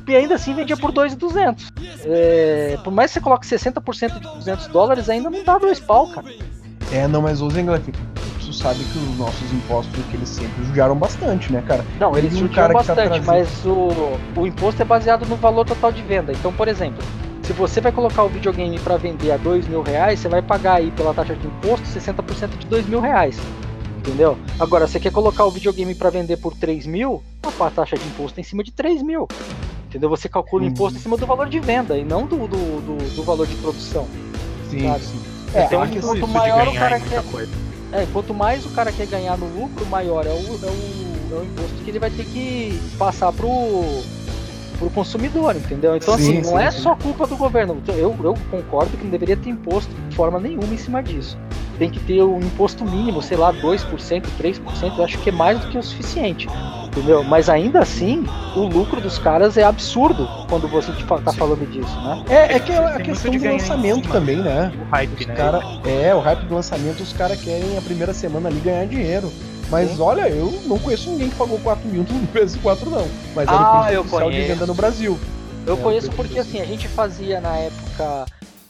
e 0.07 0.15
ainda 0.15 0.35
assim 0.35 0.53
vendia 0.53 0.77
por 0.77 0.91
2,200. 0.91 1.71
É, 2.05 2.77
por 2.83 2.91
mais 2.91 3.11
que 3.11 3.15
você 3.15 3.21
coloque 3.21 3.47
60% 3.47 4.13
de 4.13 4.19
200 4.19 4.67
dólares, 4.67 5.09
ainda 5.09 5.29
não 5.29 5.43
dá 5.43 5.57
dois 5.57 5.79
pau, 5.79 6.07
cara. 6.07 6.27
É, 6.91 7.07
não, 7.07 7.21
mas 7.21 7.41
os 7.41 7.55
Inglaterra, 7.55 7.97
tu 8.39 8.51
sabe 8.51 8.79
que 8.83 8.97
os 8.97 9.17
nossos 9.17 9.53
impostos 9.53 10.03
que 10.05 10.17
eles 10.17 10.27
sempre 10.27 10.65
judiaram 10.65 10.95
bastante, 10.95 11.51
né, 11.53 11.63
cara? 11.65 11.85
Não, 11.99 12.17
eles 12.17 12.35
judiaram 12.35 12.73
tá 12.73 12.79
bastante, 12.79 13.19
tá 13.21 13.25
mas 13.25 13.65
o, 13.65 14.17
o 14.35 14.45
imposto 14.45 14.81
é 14.81 14.85
baseado 14.85 15.25
no 15.25 15.37
valor 15.37 15.65
total 15.65 15.91
de 15.91 16.01
venda. 16.01 16.33
Então, 16.33 16.51
por 16.51 16.67
exemplo, 16.67 17.01
se 17.43 17.53
você 17.53 17.79
vai 17.79 17.91
colocar 17.91 18.23
o 18.23 18.29
videogame 18.29 18.77
para 18.79 18.97
vender 18.97 19.31
a 19.31 19.37
dois 19.37 19.67
mil 19.67 19.81
reais, 19.81 20.19
você 20.19 20.27
vai 20.27 20.41
pagar 20.41 20.75
aí 20.75 20.91
pela 20.91 21.13
taxa 21.13 21.35
de 21.35 21.47
imposto 21.47 21.85
60% 21.87 22.57
de 22.57 22.67
dois 22.67 22.85
mil 22.87 22.99
reais. 22.99 23.39
Entendeu? 24.01 24.35
Agora, 24.59 24.87
você 24.87 24.99
quer 24.99 25.11
colocar 25.11 25.45
o 25.45 25.51
videogame 25.51 25.93
para 25.93 26.09
vender 26.09 26.37
por 26.37 26.55
3 26.55 26.87
mil, 26.87 27.21
a 27.59 27.69
taxa 27.69 27.95
de 27.95 28.03
imposto 28.07 28.39
é 28.39 28.41
em 28.41 28.43
cima 28.43 28.63
de 28.63 28.71
3 28.71 29.03
mil. 29.03 29.27
Entendeu? 29.87 30.09
Você 30.09 30.27
calcula 30.27 30.63
o 30.63 30.65
imposto 30.65 30.97
em 30.97 31.01
cima 31.01 31.17
do 31.17 31.27
valor 31.27 31.47
de 31.47 31.59
venda 31.59 31.95
e 31.97 32.03
não 32.03 32.25
do, 32.25 32.47
do, 32.47 32.81
do, 32.81 33.15
do 33.15 33.23
valor 33.23 33.45
de 33.45 33.55
produção. 33.57 34.07
Sim, 34.71 34.87
sabe? 34.87 35.03
sim. 35.03 35.21
É, 35.53 35.65
então, 35.65 35.87
quanto 36.01 36.27
maior 36.27 36.67
o 36.67 36.73
cara 36.73 36.99
quer. 36.99 37.23
É, 37.91 38.07
quanto 38.11 38.33
mais 38.33 38.65
o 38.65 38.69
cara 38.69 38.91
quer 38.91 39.05
ganhar 39.05 39.37
no 39.37 39.45
lucro, 39.47 39.85
maior 39.85 40.25
é 40.25 40.29
o, 40.29 40.33
é 40.33 40.35
o, 40.35 41.35
é 41.35 41.39
o 41.39 41.43
imposto 41.43 41.75
que 41.83 41.89
ele 41.91 41.99
vai 41.99 42.09
ter 42.09 42.25
que 42.25 42.81
passar 42.97 43.31
pro 43.31 43.49
pro 44.81 44.89
consumidor, 44.89 45.55
entendeu? 45.55 45.95
Então, 45.95 46.17
sim, 46.17 46.39
assim, 46.39 46.51
não 46.51 46.57
sim, 46.57 46.63
é 46.63 46.71
sim. 46.71 46.81
só 46.81 46.95
culpa 46.95 47.27
do 47.27 47.37
governo. 47.37 47.81
Eu, 47.89 48.15
eu 48.23 48.35
concordo 48.49 48.97
que 48.97 49.03
não 49.03 49.11
deveria 49.11 49.37
ter 49.37 49.49
imposto 49.49 49.93
de 50.09 50.15
forma 50.15 50.39
nenhuma 50.39 50.73
em 50.73 50.77
cima 50.77 51.03
disso. 51.03 51.37
Tem 51.81 51.89
que 51.89 51.99
ter 51.99 52.21
um 52.21 52.37
imposto 52.37 52.85
mínimo, 52.85 53.23
sei 53.23 53.35
lá, 53.35 53.51
2%, 53.51 53.89
3%, 54.39 54.97
eu 54.99 55.03
acho 55.03 55.17
que 55.17 55.29
é 55.29 55.31
mais 55.31 55.59
do 55.59 55.67
que 55.67 55.79
o 55.79 55.81
suficiente. 55.81 56.47
Entendeu? 56.85 57.23
Mas 57.23 57.49
ainda 57.49 57.79
assim, 57.79 58.23
o 58.55 58.67
lucro 58.67 59.01
dos 59.01 59.17
caras 59.17 59.57
é 59.57 59.63
absurdo 59.63 60.29
quando 60.47 60.67
você 60.67 60.91
tá 61.25 61.33
falando 61.33 61.67
disso, 61.71 61.99
né? 62.01 62.23
É, 62.29 62.53
é 62.53 62.59
que 62.59 62.71
é 62.71 62.77
a 62.77 62.99
questão 63.01 63.31
do 63.31 63.43
lançamento 63.43 64.07
também, 64.09 64.37
né? 64.37 64.71
O 64.79 64.91
hype, 64.91 65.21
os 65.21 65.25
né? 65.25 65.33
Cara, 65.33 65.59
é, 65.83 66.13
o 66.13 66.19
hype 66.19 66.41
do 66.41 66.53
lançamento, 66.53 67.01
os 67.01 67.13
caras 67.13 67.41
querem 67.41 67.75
a 67.75 67.81
primeira 67.81 68.13
semana 68.13 68.47
ali 68.47 68.59
ganhar 68.59 68.85
dinheiro. 68.85 69.33
Mas 69.71 69.89
Sim. 69.89 70.01
olha, 70.01 70.29
eu 70.29 70.53
não 70.67 70.77
conheço 70.77 71.09
ninguém 71.09 71.31
que 71.31 71.35
pagou 71.35 71.57
4 71.61 71.89
mil 71.89 72.03
no 72.03 72.27
PS4, 72.27 72.85
não. 72.91 73.07
Mas 73.35 73.47
era 73.47 73.57
ah, 73.57 73.89
o 73.99 74.05
preço 74.05 74.29
de 74.29 74.41
venda 74.43 74.67
no 74.67 74.75
Brasil. 74.75 75.19
Eu 75.65 75.79
é, 75.79 75.81
conheço 75.81 76.11
porque 76.11 76.37
assim, 76.37 76.61
a 76.61 76.65
gente 76.65 76.87
fazia 76.87 77.41
na 77.41 77.57
época 77.57 78.25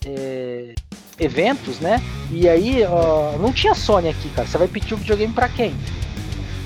é, 0.06 0.76
eventos, 1.20 1.80
né? 1.80 2.02
E 2.32 2.48
aí 2.48 2.84
uh, 2.84 3.38
não 3.40 3.52
tinha 3.52 3.76
Sony 3.76 4.10
aqui, 4.10 4.30
cara. 4.30 4.48
Você 4.48 4.58
vai 4.58 4.68
pedir 4.68 4.94
o 4.94 4.98
videogame 4.98 5.34
pra 5.34 5.50
quem? 5.50 5.76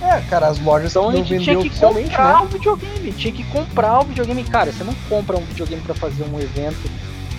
É, 0.02 0.22
cara, 0.30 0.48
as 0.48 0.60
lojas 0.60 0.92
então, 0.92 1.12
não 1.12 1.24
vendeu 1.24 1.42
tinha 1.42 1.58
que 1.58 1.70
comprar 1.70 2.40
né? 2.40 2.42
o 2.42 2.46
videogame, 2.48 3.12
tinha 3.14 3.34
que 3.34 3.44
comprar 3.46 4.00
o 4.00 4.04
videogame. 4.04 4.44
Cara, 4.44 4.72
você 4.72 4.84
não 4.84 4.94
compra 5.10 5.38
um 5.38 5.44
videogame 5.46 5.82
para 5.82 5.96
fazer 5.96 6.24
um 6.24 6.40
evento 6.40 6.90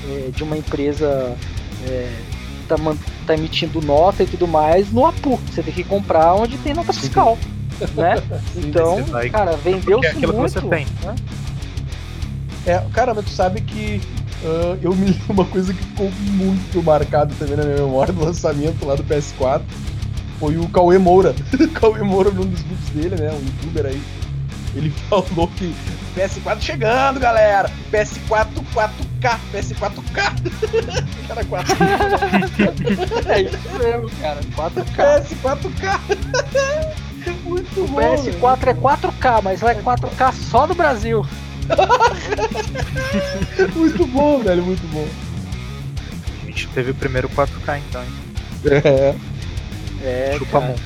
é, 0.09 0.31
de 0.31 0.43
uma 0.43 0.57
empresa 0.57 1.37
é, 1.87 2.13
tá, 2.67 2.77
tá 3.27 3.35
emitindo 3.35 3.81
nota 3.81 4.23
e 4.23 4.27
tudo 4.27 4.49
mais 4.49 4.91
no 4.91 5.07
APU. 5.07 5.39
Você 5.51 5.63
tem 5.63 5.73
que 5.73 5.85
comprar 5.85 6.35
onde 6.35 6.59
tem 6.59 6.75
nota 6.75 6.93
fiscal. 6.93 7.39
né? 7.95 8.15
Então, 8.57 9.05
cara, 9.31 9.53
vendeu-se 9.57 10.17
muito. 10.17 10.65
Né? 10.65 11.15
É, 12.67 12.83
cara, 12.93 13.15
mas 13.15 13.25
tu 13.25 13.31
sabe 13.31 13.61
que 13.61 14.01
uh, 14.45 14.79
eu 14.83 14.95
me 14.95 15.07
lembro 15.07 15.33
uma 15.33 15.45
coisa 15.45 15.73
que 15.73 15.83
ficou 15.83 16.11
muito 16.33 16.83
marcado 16.83 17.35
também 17.37 17.57
na 17.57 17.65
minha 17.65 17.77
memória 17.77 18.13
do 18.13 18.25
lançamento 18.25 18.85
lá 18.85 18.95
do 18.95 19.05
PS4 19.05 19.63
foi 20.39 20.57
o 20.59 20.69
Cauê 20.69 20.99
Moura. 20.99 21.35
Cauê 21.75 22.03
Moura, 22.03 22.31
num 22.31 22.47
dos 22.47 22.61
vídeos 22.61 22.91
dele, 22.91 23.23
né? 23.23 23.31
Um 23.33 23.45
youtuber 23.45 23.87
aí. 23.87 24.03
Ele 24.75 24.91
falou 25.09 25.49
que 25.57 25.75
PS4 26.15 26.61
chegando, 26.61 27.19
galera! 27.19 27.71
PS4 27.91 28.49
4 28.75 29.07
4K, 29.27 29.39
PS4K. 29.53 31.29
Cara, 31.29 31.45
4 31.45 31.77
É 33.33 33.43
isso 33.43 33.59
mesmo, 33.79 34.11
cara. 34.21 34.41
4K. 34.57 35.25
PS4K. 35.25 36.01
Muito 37.45 37.81
O 37.81 37.89
bom. 37.89 37.97
velho. 37.97 38.23
PS4 38.23 38.67
é 38.69 38.75
4K, 38.75 39.43
mas 39.43 39.61
vai 39.61 39.75
4K 39.75 40.33
só 40.33 40.67
no 40.67 40.75
Brasil. 40.75 41.27
Muito 43.75 44.07
bom, 44.07 44.39
velho, 44.41 44.63
muito 44.63 44.87
bom. 44.93 45.07
A 46.43 46.47
gente 46.47 46.69
teve 46.69 46.91
o 46.91 46.95
primeiro 46.95 47.29
4K 47.29 47.81
então, 47.89 48.03
hein? 48.03 48.09
É. 48.85 49.15
É, 50.03 50.35
Chupa 50.39 50.61
cara. 50.61 50.67
mão. 50.67 50.77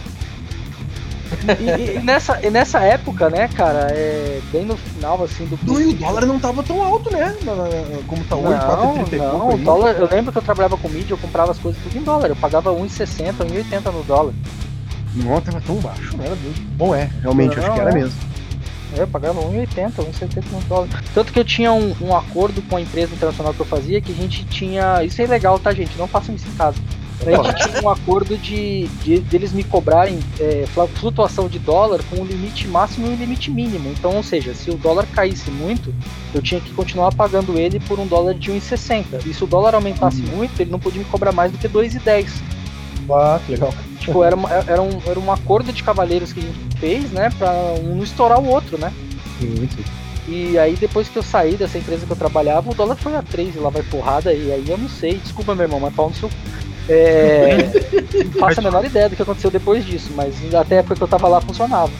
E, 1.60 1.96
e 1.96 2.02
nessa, 2.02 2.44
e 2.44 2.50
nessa 2.50 2.80
época, 2.80 3.30
né, 3.30 3.48
cara, 3.48 3.88
é, 3.90 4.40
bem 4.50 4.64
no 4.64 4.76
final, 4.76 5.22
assim, 5.22 5.46
do... 5.46 5.58
No, 5.62 5.80
e 5.80 5.86
o 5.86 5.92
dólar 5.94 6.26
não 6.26 6.40
tava 6.40 6.62
tão 6.62 6.82
alto, 6.82 7.10
né? 7.12 7.34
Como 8.06 8.24
tá 8.24 8.36
hoje, 8.36 8.58
Não, 8.58 9.04
4,30 9.04 9.12
e 9.12 9.16
não, 9.16 9.54
o 9.54 9.58
dólar, 9.58 9.94
eu 9.96 10.08
lembro 10.10 10.32
que 10.32 10.38
eu 10.38 10.42
trabalhava 10.42 10.76
com 10.76 10.88
mídia, 10.88 11.14
eu 11.14 11.18
comprava 11.18 11.52
as 11.52 11.58
coisas 11.58 11.80
tudo 11.82 11.96
em 11.96 12.02
dólar, 12.02 12.28
eu 12.28 12.36
pagava 12.36 12.70
1,60, 12.72 13.34
1,80 13.46 13.92
no 13.92 14.02
dólar. 14.02 14.34
Não, 15.14 15.40
tava 15.40 15.60
tão 15.60 15.76
baixo, 15.76 16.16
não 16.16 16.24
era 16.24 16.36
mesmo. 16.36 16.64
Bom, 16.76 16.94
é, 16.94 17.10
realmente, 17.20 17.56
Não, 17.56 17.64
acho 17.64 17.74
que 17.74 17.80
era 17.80 17.90
é. 17.90 17.94
mesmo. 17.94 18.29
Eu 18.96 19.06
pagava 19.06 19.40
1,80, 19.40 19.92
1,70 19.92 20.44
no 20.52 20.60
dólar. 20.62 20.88
Tanto 21.14 21.32
que 21.32 21.38
eu 21.38 21.44
tinha 21.44 21.72
um, 21.72 21.94
um 22.00 22.16
acordo 22.16 22.60
com 22.62 22.76
a 22.76 22.80
empresa 22.80 23.14
internacional 23.14 23.54
que 23.54 23.60
eu 23.60 23.66
fazia, 23.66 24.00
que 24.00 24.12
a 24.12 24.14
gente 24.14 24.44
tinha. 24.44 25.02
Isso 25.04 25.20
é 25.20 25.24
ilegal, 25.24 25.58
tá, 25.58 25.72
gente? 25.72 25.96
Não 25.96 26.08
façam 26.08 26.34
isso 26.34 26.46
em 26.48 26.54
casa. 26.56 26.76
A 27.26 27.42
gente 27.42 27.70
tinha 27.70 27.82
um 27.82 27.88
acordo 27.90 28.36
de, 28.38 28.88
de 29.02 29.20
deles 29.20 29.52
me 29.52 29.62
cobrarem 29.62 30.18
é, 30.38 30.64
flutuação 30.94 31.48
de 31.48 31.58
dólar 31.58 32.00
com 32.08 32.22
um 32.22 32.24
limite 32.24 32.66
máximo 32.66 33.06
e 33.06 33.10
um 33.10 33.14
limite 33.14 33.50
mínimo. 33.50 33.90
Então, 33.90 34.16
ou 34.16 34.22
seja, 34.22 34.54
se 34.54 34.70
o 34.70 34.74
dólar 34.74 35.06
caísse 35.12 35.50
muito, 35.50 35.94
eu 36.34 36.40
tinha 36.40 36.60
que 36.60 36.72
continuar 36.72 37.14
pagando 37.14 37.58
ele 37.58 37.78
por 37.80 37.98
um 37.98 38.06
dólar 38.06 38.34
de 38.34 38.50
1,60. 38.50 39.26
E 39.26 39.34
se 39.34 39.44
o 39.44 39.46
dólar 39.46 39.74
aumentasse 39.74 40.22
muito, 40.22 40.60
ele 40.60 40.70
não 40.70 40.78
podia 40.78 41.00
me 41.00 41.08
cobrar 41.08 41.32
mais 41.32 41.52
do 41.52 41.58
que 41.58 41.68
2,10. 41.68 42.30
Ah, 43.10 43.38
que 43.44 43.52
legal. 43.52 43.74
Tipo, 44.10 44.24
era, 44.24 44.36
era, 44.66 44.82
um, 44.82 45.00
era 45.06 45.20
um 45.20 45.32
acordo 45.32 45.72
de 45.72 45.82
cavaleiros 45.82 46.32
que 46.32 46.40
a 46.40 46.42
gente 46.42 46.78
fez, 46.78 47.10
né? 47.12 47.30
Pra 47.38 47.52
um 47.82 47.96
não 47.96 48.04
estourar 48.04 48.40
o 48.40 48.46
outro, 48.48 48.78
né? 48.78 48.92
Sim. 49.38 49.68
E 50.28 50.58
aí 50.58 50.76
depois 50.76 51.08
que 51.08 51.16
eu 51.16 51.22
saí 51.22 51.56
dessa 51.56 51.78
empresa 51.78 52.06
que 52.06 52.12
eu 52.12 52.16
trabalhava, 52.16 52.70
o 52.70 52.74
dólar 52.74 52.96
foi 52.96 53.16
a 53.16 53.22
3 53.22 53.56
e 53.56 53.58
lá 53.58 53.70
vai 53.70 53.82
porrada, 53.82 54.32
e 54.32 54.52
aí 54.52 54.64
eu 54.68 54.78
não 54.78 54.88
sei, 54.88 55.14
desculpa 55.14 55.54
meu 55.54 55.64
irmão, 55.64 55.80
mas 55.80 55.94
pau 55.94 56.08
no 56.08 56.14
seu. 56.14 56.30
É, 56.88 57.56
não 58.24 58.32
faço 58.40 58.60
a 58.60 58.62
menor 58.62 58.84
ideia 58.84 59.08
do 59.08 59.16
que 59.16 59.22
aconteceu 59.22 59.50
depois 59.50 59.84
disso, 59.84 60.10
mas 60.14 60.34
até 60.54 60.76
a 60.76 60.78
época 60.80 60.96
que 60.96 61.02
eu 61.02 61.08
tava 61.08 61.28
lá 61.28 61.40
funcionava. 61.40 61.90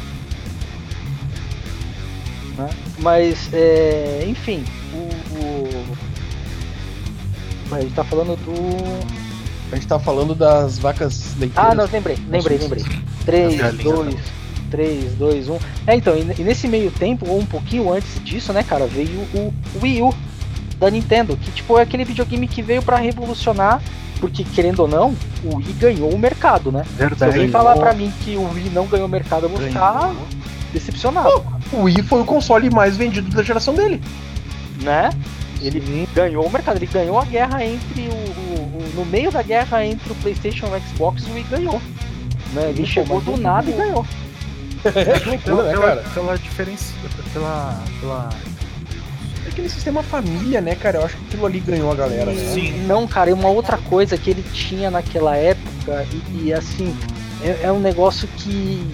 Né? 2.59 2.69
Mas, 2.99 3.49
é, 3.53 4.25
enfim, 4.27 4.65
o, 4.93 5.09
o- 5.39 5.97
A 7.75 7.81
gente 7.81 7.95
tá 7.95 8.05
falando 8.05 8.37
do. 8.37 9.30
A 9.73 9.77
gente 9.77 9.87
tá 9.87 9.99
falando 9.99 10.35
das 10.35 10.79
vacas 10.79 11.35
leiteiras. 11.39 11.71
Ah, 11.73 11.75
não, 11.75 11.85
lembrei, 11.91 12.17
lembrei, 12.29 12.59
lembrei. 12.59 12.85
3, 13.25 13.57
galinhas 13.57 13.85
2, 13.85 14.17
3, 14.71 15.13
2, 15.15 15.49
1. 15.49 15.59
É, 15.87 15.95
então, 15.97 16.15
e, 16.17 16.25
nesse 16.43 16.67
meio 16.67 16.91
tempo, 16.91 17.29
ou 17.29 17.39
um 17.39 17.47
pouquinho 17.47 17.93
antes 17.93 18.23
disso, 18.25 18.53
né, 18.53 18.63
cara, 18.63 18.87
veio 18.87 19.21
o 19.35 19.53
Wii 19.81 20.03
U 20.03 20.15
da 20.79 20.91
Nintendo, 20.91 21.37
que 21.37 21.51
tipo 21.53 21.79
é 21.79 21.83
aquele 21.83 22.05
videogame 22.05 22.49
que 22.49 22.63
veio 22.63 22.83
pra 22.83 22.97
revolucionar, 22.97 23.81
porque 24.19 24.43
querendo 24.45 24.81
ou 24.81 24.89
não, 24.89 25.15
o 25.45 25.57
Wii 25.57 25.73
ganhou 25.75 26.11
o 26.13 26.19
mercado, 26.19 26.73
né? 26.73 26.85
Se 26.85 26.95
Verdade. 26.95 27.25
alguém 27.33 27.49
falar 27.51 27.77
pra 27.77 27.93
mim 27.93 28.13
que 28.25 28.37
o 28.37 28.51
Wii 28.53 28.71
não 28.71 28.87
ganhou 28.87 29.07
o 29.07 29.11
mercado, 29.11 29.45
eu 29.45 29.51
vou 29.51 29.61
ficar 29.61 30.13
decepcionado, 30.73 31.45
O 31.73 31.83
Wii 31.83 32.03
foi 32.03 32.21
o 32.21 32.25
console 32.25 32.71
mais 32.71 32.97
vendido 32.97 33.31
da 33.31 33.43
geração 33.43 33.75
dele. 33.75 34.01
né? 34.83 35.11
Ele 35.61 36.09
ganhou 36.15 36.47
o 36.47 36.51
mercado, 36.51 36.79
ele 36.79 36.87
ganhou 36.87 37.19
a 37.19 37.25
guerra 37.27 37.63
entre 37.63 38.09
o- 38.09 38.50
no 39.01 39.07
meio 39.07 39.31
da 39.31 39.43
guerra 39.43 39.85
entre 39.87 40.13
o 40.13 40.15
PlayStation 40.17 40.67
e 40.67 40.79
o 40.79 40.83
Xbox, 40.83 41.27
o 41.27 41.33
Wii 41.33 41.45
ganhou. 41.45 41.81
Né? 42.53 42.69
Ele 42.69 42.83
Pô, 42.83 42.87
chegou 42.87 43.21
do 43.21 43.37
nada 43.37 43.71
e 43.71 43.73
ganhou. 43.73 44.07
É, 44.85 45.25
loucura, 45.27 45.63
né, 45.63 45.73
pela, 45.73 45.87
cara? 45.89 46.05
pela 46.15 46.39
diferença. 46.39 46.95
Pela. 47.33 47.83
pela... 48.01 48.29
Aquele 49.47 49.69
sistema 49.71 50.03
família, 50.03 50.61
né, 50.61 50.75
cara? 50.75 50.99
Eu 50.99 51.05
acho 51.07 51.17
que 51.17 51.25
aquilo 51.25 51.47
ali 51.47 51.61
ganhou 51.61 51.91
a 51.91 51.95
galera, 51.95 52.31
né? 52.31 52.53
Sim. 52.53 52.85
Não, 52.87 53.07
cara, 53.07 53.31
é 53.31 53.35
uma 53.35 53.49
outra 53.49 53.79
coisa 53.79 54.17
que 54.19 54.31
ele 54.31 54.45
tinha 54.53 54.91
naquela 54.91 55.35
época 55.35 56.07
e, 56.13 56.45
e, 56.45 56.53
assim, 56.53 56.95
é, 57.43 57.61
é 57.65 57.73
um 57.73 57.81
negócio 57.81 58.29
que 58.37 58.87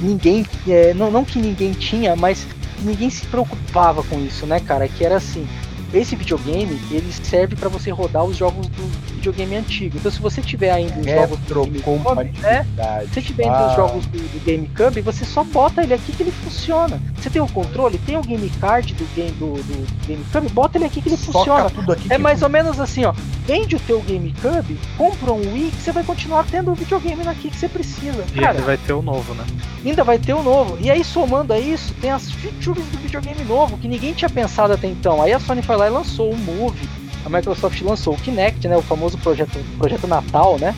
ninguém, 0.00 0.46
é, 0.68 0.92
não, 0.92 1.10
não 1.10 1.24
que 1.24 1.38
ninguém 1.38 1.72
tinha, 1.72 2.14
mas 2.14 2.46
ninguém 2.80 3.08
se 3.08 3.24
preocupava 3.26 4.02
com 4.02 4.20
isso, 4.20 4.44
né, 4.46 4.60
cara? 4.60 4.86
Que 4.86 5.04
era 5.04 5.16
assim, 5.16 5.48
esse 5.92 6.16
videogame, 6.16 6.80
ele 6.90 7.12
serve 7.12 7.54
pra 7.56 7.68
você 7.68 7.90
rodar 7.90 8.24
os 8.24 8.36
jogos 8.36 8.66
do 8.68 9.11
videogame 9.22 9.56
antigo. 9.56 9.96
Então 9.98 10.10
se 10.10 10.20
você 10.20 10.42
tiver 10.42 10.70
ainda 10.72 10.98
os 10.98 11.06
jogos 11.06 11.38
do 11.38 11.54
GameCube, 11.54 11.78
é, 12.42 12.62
Retrocompatibilidade. 12.64 13.06
se 13.08 13.14
você 13.14 13.22
tiver 13.22 13.44
ainda 13.44 13.66
os 13.66 13.72
Ah. 13.72 13.76
jogos 13.76 14.06
do, 14.06 14.18
do 14.18 14.44
GameCube, 14.44 15.00
você 15.00 15.24
só 15.24 15.44
bota 15.44 15.82
ele 15.82 15.94
aqui 15.94 16.12
que 16.12 16.22
ele 16.22 16.32
funciona. 16.32 17.00
Você 17.16 17.30
tem 17.30 17.40
o 17.40 17.46
controle, 17.48 17.98
tem 17.98 18.16
o 18.16 18.22
game 18.22 18.50
card 18.60 18.94
do 18.94 19.06
game 19.14 19.30
do, 19.32 19.54
do 19.62 20.06
GameCube, 20.08 20.48
bota 20.52 20.78
ele 20.78 20.84
aqui 20.86 21.00
que 21.00 21.08
ele 21.08 21.16
Soca 21.16 21.32
funciona. 21.38 21.70
tudo 21.70 21.92
aqui 21.92 22.12
É 22.12 22.16
que 22.16 22.22
mais 22.22 22.42
ou 22.42 22.48
menos 22.48 22.80
assim, 22.80 23.04
ó. 23.04 23.12
Vende 23.46 23.76
o 23.76 23.80
teu 23.80 24.00
GameCube, 24.00 24.78
compra 24.96 25.32
um 25.32 25.52
Wii 25.52 25.70
que 25.70 25.82
você 25.82 25.92
vai 25.92 26.02
continuar 26.04 26.44
tendo 26.50 26.70
o 26.72 26.74
videogame 26.74 27.26
aqui 27.28 27.50
que 27.50 27.56
você 27.56 27.68
precisa. 27.68 28.24
E 28.34 28.40
Cara, 28.40 28.56
ele 28.58 28.66
vai 28.66 28.76
ter 28.76 28.92
o 28.92 29.02
novo, 29.02 29.34
né? 29.34 29.44
ainda 29.84 30.04
vai 30.04 30.18
ter 30.18 30.32
o 30.32 30.42
novo. 30.42 30.78
E 30.80 30.90
aí, 30.90 31.02
somando 31.04 31.52
a 31.52 31.58
isso, 31.58 31.92
tem 32.00 32.10
as 32.10 32.30
features 32.30 32.84
do 32.86 32.98
videogame 32.98 33.44
novo 33.44 33.76
que 33.78 33.86
ninguém 33.88 34.12
tinha 34.14 34.28
pensado 34.30 34.72
até 34.72 34.86
então. 34.88 35.20
Aí 35.22 35.32
a 35.32 35.38
Sony 35.40 35.60
foi 35.62 35.76
lá 35.76 35.86
e 35.86 35.90
lançou 35.90 36.30
o 36.32 36.36
Move. 36.36 36.88
A 37.24 37.28
Microsoft 37.28 37.80
lançou 37.82 38.14
o 38.14 38.16
Kinect, 38.16 38.66
né? 38.68 38.76
O 38.76 38.82
famoso 38.82 39.16
projeto, 39.18 39.58
projeto 39.78 40.06
Natal, 40.06 40.58
né? 40.58 40.74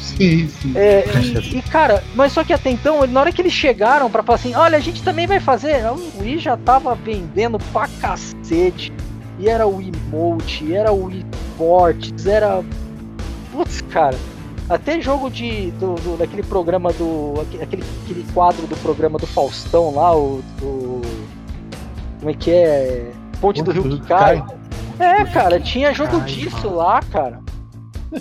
Sim, 0.00 0.48
sim. 0.48 0.72
É, 0.76 1.04
e, 1.52 1.58
e, 1.58 1.62
cara, 1.62 2.02
mas 2.14 2.32
só 2.32 2.44
que 2.44 2.52
até 2.52 2.70
então, 2.70 3.06
na 3.06 3.20
hora 3.20 3.32
que 3.32 3.40
eles 3.42 3.52
chegaram 3.52 4.10
pra 4.10 4.22
falar 4.22 4.36
assim, 4.36 4.54
olha, 4.54 4.76
a 4.76 4.80
gente 4.80 5.02
também 5.02 5.26
vai 5.26 5.40
fazer, 5.40 5.84
o 5.86 6.20
Wii 6.22 6.38
já 6.38 6.56
tava 6.56 6.94
vendendo 6.94 7.58
pra 7.72 7.88
cacete. 8.00 8.92
E 9.38 9.48
era 9.48 9.66
o 9.66 9.80
emote, 9.80 10.74
era 10.74 10.92
o 10.92 11.10
esportes, 11.10 12.26
era. 12.26 12.62
Putz, 13.50 13.80
cara. 13.90 14.14
Até 14.68 15.00
jogo 15.00 15.30
de. 15.30 15.70
Do, 15.72 15.94
do- 15.94 16.16
daquele 16.18 16.42
programa 16.42 16.92
do. 16.92 17.40
aque- 17.40 17.62
Aquele, 17.62 17.82
aquele 18.04 18.26
quadro 18.34 18.66
do 18.66 18.76
programa 18.76 19.18
do 19.18 19.26
Faustão 19.26 19.94
lá, 19.94 20.14
o. 20.14 20.42
o- 20.60 21.00
como 22.18 22.30
é 22.30 22.34
que 22.34 22.50
é? 22.50 23.10
Ponte 23.40 23.62
do 23.62 23.70
Rio 23.72 23.82
que 23.98 24.06
cai. 24.06 24.44
É, 25.00 25.24
cara, 25.24 25.58
tinha 25.58 25.94
jogo 25.94 26.18
Cai, 26.18 26.26
disso 26.26 26.68
lá, 26.68 27.00
cara. 27.02 27.40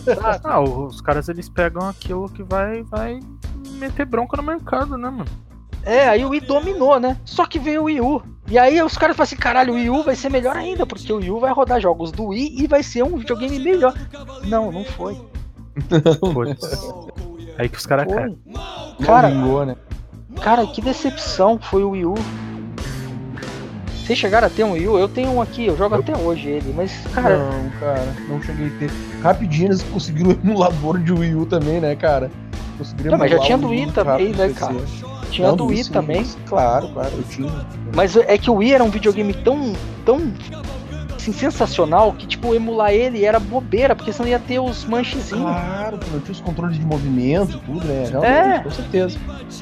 Sabe? 0.03 0.39
Ah, 0.45 0.61
os 0.61 1.01
caras 1.01 1.27
eles 1.29 1.49
pegam 1.49 1.87
aquilo 1.87 2.29
que 2.29 2.43
vai, 2.43 2.83
vai 2.83 3.19
meter 3.71 4.05
bronca 4.05 4.37
no 4.37 4.43
mercado, 4.43 4.97
né, 4.97 5.09
mano? 5.09 5.25
É, 5.83 6.07
aí 6.07 6.23
o 6.23 6.29
Wii 6.29 6.41
dominou, 6.41 6.99
né? 6.99 7.17
Só 7.25 7.45
que 7.45 7.57
veio 7.57 7.81
o 7.81 7.85
Wii 7.85 8.01
U. 8.01 8.21
E 8.47 8.57
aí 8.57 8.81
os 8.81 8.97
caras 8.97 9.15
falam 9.15 9.25
assim, 9.25 9.35
caralho, 9.35 9.73
o 9.73 9.75
Wii 9.75 9.89
U 9.89 10.03
vai 10.03 10.15
ser 10.15 10.29
melhor 10.29 10.55
ainda, 10.55 10.85
porque 10.85 11.11
o 11.11 11.17
Wii 11.17 11.31
U 11.31 11.39
vai 11.39 11.51
rodar 11.51 11.79
jogos 11.79 12.11
do 12.11 12.25
Wii 12.27 12.61
e 12.61 12.67
vai 12.67 12.83
ser 12.83 13.03
um 13.03 13.17
videogame 13.17 13.59
melhor. 13.59 13.93
Não, 14.45 14.71
não 14.71 14.83
foi. 14.83 15.19
Putz. 16.19 16.93
Aí 17.57 17.69
que 17.69 17.77
os 17.77 17.85
caras 17.85 18.11
caem. 18.11 18.37
Foi. 18.97 19.05
Cara, 19.05 19.29
vingou, 19.29 19.65
né? 19.65 19.75
cara, 20.41 20.65
que 20.67 20.81
decepção 20.81 21.59
foi 21.59 21.83
o 21.83 21.91
Wii 21.91 22.05
U. 22.05 22.13
Vocês 24.09 24.17
chegaram 24.17 24.47
a 24.47 24.49
ter 24.49 24.63
um 24.63 24.71
Wii 24.71 24.87
U? 24.87 24.97
Eu 24.97 25.07
tenho 25.07 25.31
um 25.31 25.39
aqui, 25.39 25.67
eu 25.67 25.77
jogo 25.77 25.93
até 25.93 26.17
hoje 26.17 26.49
ele, 26.49 26.73
mas, 26.75 26.91
cara, 27.13 27.37
Não, 27.37 27.69
cara, 27.79 28.15
não 28.27 28.41
cheguei 28.41 28.65
a 28.65 28.79
ter. 28.79 28.91
Rapidinho 29.21 29.67
eles 29.67 29.83
conseguiram 29.83 30.31
o 30.31 30.33
emulador 30.43 30.97
de 30.97 31.13
Wii 31.13 31.35
U 31.35 31.45
também, 31.45 31.79
né, 31.79 31.95
cara? 31.95 32.31
Conseguiram 32.75 33.11
Não, 33.11 33.19
mas 33.19 33.29
já 33.29 33.37
tinha 33.37 33.55
do 33.55 33.67
Wii 33.67 33.91
também, 33.91 34.29
né, 34.29 34.51
cara? 34.57 34.75
tinha 35.29 35.49
Não, 35.49 35.55
do 35.55 35.67
Wii 35.67 35.89
também. 35.89 36.25
Claro, 36.47 36.89
claro, 36.89 37.11
eu 37.15 37.23
tinha. 37.29 37.51
Mas 37.95 38.15
é 38.17 38.35
que 38.35 38.49
o 38.49 38.55
Wii 38.55 38.73
era 38.73 38.83
um 38.83 38.89
videogame 38.89 39.31
tão, 39.31 39.73
tão 40.03 40.33
assim, 41.29 41.39
sensacional 41.39 42.13
que, 42.13 42.25
tipo, 42.27 42.53
emular 42.53 42.91
ele 42.91 43.23
era 43.25 43.39
bobeira, 43.39 43.95
porque 43.95 44.11
senão 44.11 44.29
ia 44.29 44.39
ter 44.39 44.59
os 44.59 44.85
manchezinhos. 44.85 45.41
Claro, 45.43 45.99
eu 46.13 46.19
tinha 46.21 46.31
os 46.31 46.41
controles 46.41 46.77
de 46.77 46.85
movimento 46.85 47.59
tudo, 47.65 47.85
né? 47.85 48.07
Realmente, 48.09 48.33
É. 48.35 48.59
com 48.59 48.71
certeza. 48.71 49.17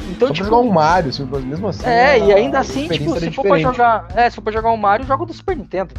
Então, 0.09 0.27
Só 0.29 0.33
tipo, 0.33 0.45
jogar 0.49 0.57
um 0.61 0.71
Mario, 0.71 1.11
mesmo 1.45 1.67
assim. 1.67 1.85
É, 1.85 2.19
e 2.19 2.33
ainda 2.33 2.59
assim, 2.59 2.87
tipo, 2.87 3.19
se 3.19 3.31
for 3.31 3.45
pra 3.45 3.57
jogar. 3.59 4.07
É, 4.15 4.29
se 4.29 4.35
for 4.35 4.41
pra 4.41 4.53
jogar 4.53 4.71
um 4.71 4.77
Mario, 4.77 5.05
joga 5.05 5.25
do 5.25 5.33
Super 5.33 5.55
Nintendo. 5.55 5.93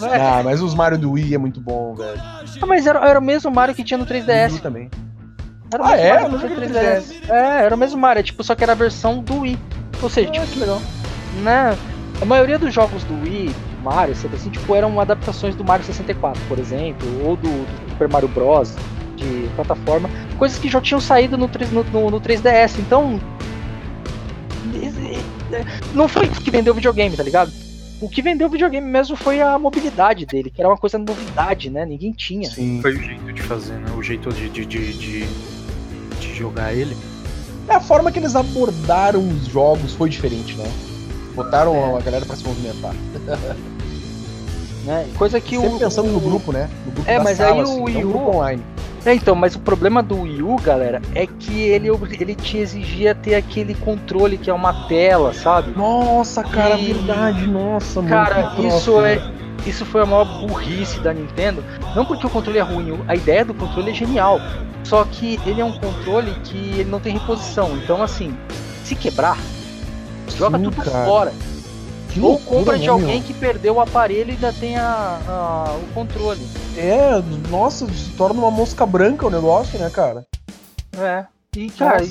Não 0.00 0.08
é? 0.08 0.20
Ah, 0.20 0.42
mas 0.44 0.60
os 0.62 0.74
Mario 0.74 0.98
do 0.98 1.12
Wii 1.12 1.34
é 1.34 1.38
muito 1.38 1.60
bom, 1.60 1.94
velho. 1.94 2.20
Ah, 2.20 2.66
mas 2.66 2.86
era, 2.86 2.98
era 3.08 3.18
o 3.18 3.22
mesmo 3.22 3.50
Mario 3.50 3.74
que 3.74 3.84
tinha 3.84 3.98
no 3.98 4.04
Wii 4.04 4.22
3DS. 4.22 4.54
U 4.56 4.60
também. 4.60 4.90
Era 5.72 5.82
o 5.82 5.86
Ah, 5.86 5.90
mesmo 5.90 6.04
é? 6.06 6.12
Mario 6.12 6.24
Eu 6.26 6.30
no 6.30 6.38
não 6.38 6.48
joguei 6.48 6.68
3DS. 6.68 7.14
É, 7.28 7.62
era 7.64 7.74
o 7.74 7.78
mesmo 7.78 8.00
Mario, 8.00 8.22
tipo, 8.22 8.42
só 8.44 8.54
que 8.54 8.62
era 8.62 8.72
a 8.72 8.76
versão 8.76 9.18
do 9.18 9.40
Wii. 9.40 9.58
Ou 10.02 10.08
seja, 10.08 10.30
tipo, 10.30 10.46
que 10.46 10.58
legal. 10.60 10.80
né? 11.42 11.76
A 12.20 12.24
maioria 12.24 12.58
dos 12.58 12.72
jogos 12.74 13.04
do 13.04 13.14
Wii, 13.22 13.54
Mario, 13.88 14.14
assim, 14.34 14.50
tipo, 14.50 14.74
eram 14.74 15.00
adaptações 15.00 15.54
do 15.54 15.64
Mario 15.64 15.84
64, 15.86 16.40
por 16.46 16.58
exemplo, 16.58 17.06
ou 17.24 17.36
do, 17.36 17.48
do 17.48 17.90
Super 17.90 18.08
Mario 18.08 18.28
Bros. 18.28 18.74
de 19.16 19.48
plataforma, 19.56 20.10
coisas 20.38 20.58
que 20.58 20.68
já 20.68 20.80
tinham 20.80 21.00
saído 21.00 21.36
no, 21.38 21.48
3 21.48 21.72
no, 21.72 21.82
no- 21.84 22.10
no 22.10 22.20
3DS, 22.20 22.78
então. 22.78 23.18
Não 25.94 26.06
foi 26.06 26.26
isso 26.26 26.40
que 26.40 26.50
vendeu 26.50 26.72
o 26.72 26.76
videogame, 26.76 27.16
tá 27.16 27.22
ligado? 27.22 27.50
o 28.00 28.08
que 28.08 28.22
vendeu 28.22 28.46
o 28.46 28.50
videogame 28.50 28.86
mesmo 28.86 29.16
foi 29.16 29.40
a 29.40 29.58
mobilidade 29.58 30.24
dele, 30.24 30.50
que 30.50 30.60
era 30.60 30.68
uma 30.70 30.76
coisa 30.76 30.98
novidade, 30.98 31.68
né? 31.68 31.84
Ninguém 31.84 32.12
tinha. 32.12 32.48
Sim. 32.48 32.80
Foi 32.80 32.92
o 32.92 33.02
jeito 33.02 33.32
de 33.32 33.42
fazer, 33.42 33.74
né? 33.74 33.90
O 33.96 34.02
jeito 34.02 34.32
de, 34.32 34.48
de, 34.48 34.64
de, 34.64 34.92
de, 34.92 35.26
de 36.20 36.34
jogar 36.34 36.72
ele. 36.72 36.96
É 37.68 37.74
a 37.74 37.80
forma 37.80 38.12
que 38.12 38.18
eles 38.18 38.36
abordaram 38.36 39.26
os 39.28 39.46
jogos 39.48 39.94
foi 39.94 40.08
diferente, 40.08 40.54
né? 40.54 40.70
Botaram 41.34 41.74
é. 41.74 41.98
a 41.98 42.00
galera 42.00 42.24
pra 42.24 42.36
se 42.36 42.44
movimentar. 42.44 42.94
né? 44.88 45.06
Coisa 45.16 45.38
que 45.40 45.56
Sempre 45.56 45.76
o. 45.76 45.78
pensando 45.78 46.08
no 46.10 46.18
grupo, 46.18 46.50
né? 46.50 46.68
No 46.86 46.92
grupo 46.92 47.08
é, 47.08 47.18
mas 47.18 47.36
sala, 47.36 47.52
aí 47.52 47.58
o 47.58 47.62
assim, 47.62 47.82
Wii 47.82 48.04
U. 48.04 48.16
online. 48.16 48.62
É, 49.04 49.14
então, 49.14 49.34
mas 49.34 49.54
o 49.54 49.60
problema 49.60 50.02
do 50.02 50.22
Wii 50.22 50.42
U, 50.42 50.56
galera, 50.56 51.00
é 51.14 51.26
que 51.26 51.60
ele, 51.60 51.88
ele 52.18 52.34
te 52.34 52.56
exigia 52.56 53.14
ter 53.14 53.34
aquele 53.34 53.74
controle 53.74 54.36
que 54.38 54.50
é 54.50 54.52
uma 54.52 54.88
tela, 54.88 55.32
sabe? 55.32 55.72
Nossa, 55.76 56.42
cara, 56.42 56.76
e... 56.78 56.92
verdade, 56.92 57.46
nossa, 57.46 58.00
mano. 58.02 58.14
Cara, 58.14 58.54
isso 58.58 59.00
é. 59.00 59.20
Isso 59.66 59.84
foi 59.84 60.00
a 60.02 60.06
maior 60.06 60.24
burrice 60.24 61.00
da 61.00 61.12
Nintendo. 61.12 61.62
Não 61.94 62.04
porque 62.04 62.26
o 62.26 62.30
controle 62.30 62.58
é 62.58 62.62
ruim, 62.62 62.98
a 63.06 63.14
ideia 63.14 63.44
do 63.44 63.52
controle 63.52 63.90
é 63.90 63.94
genial. 63.94 64.40
Só 64.84 65.04
que 65.04 65.38
ele 65.44 65.60
é 65.60 65.64
um 65.64 65.72
controle 65.72 66.32
que 66.44 66.56
ele 66.56 66.90
não 66.90 67.00
tem 67.00 67.12
reposição. 67.12 67.76
Então, 67.76 68.00
assim, 68.00 68.34
se 68.84 68.94
quebrar, 68.94 69.36
joga 70.36 70.56
Sim, 70.56 70.64
tudo 70.64 70.76
cara. 70.76 71.04
fora. 71.04 71.32
Que 72.18 72.24
Ou 72.24 72.38
compra 72.40 72.76
de 72.76 72.86
né, 72.86 72.90
alguém 72.90 73.18
meu? 73.18 73.22
que 73.22 73.34
perdeu 73.34 73.76
o 73.76 73.80
aparelho 73.80 74.30
e 74.30 74.32
ainda 74.32 74.52
tem 74.52 74.76
a, 74.76 75.20
a, 75.28 75.76
o 75.76 75.94
controle. 75.94 76.44
É, 76.76 77.22
nossa, 77.48 77.86
se 77.86 78.10
torna 78.10 78.40
uma 78.40 78.50
mosca 78.50 78.84
branca 78.84 79.26
o 79.26 79.30
negócio, 79.30 79.78
né, 79.78 79.88
cara? 79.88 80.26
É. 80.96 81.24
E, 81.56 81.70
cara, 81.70 82.00
aí 82.00 82.10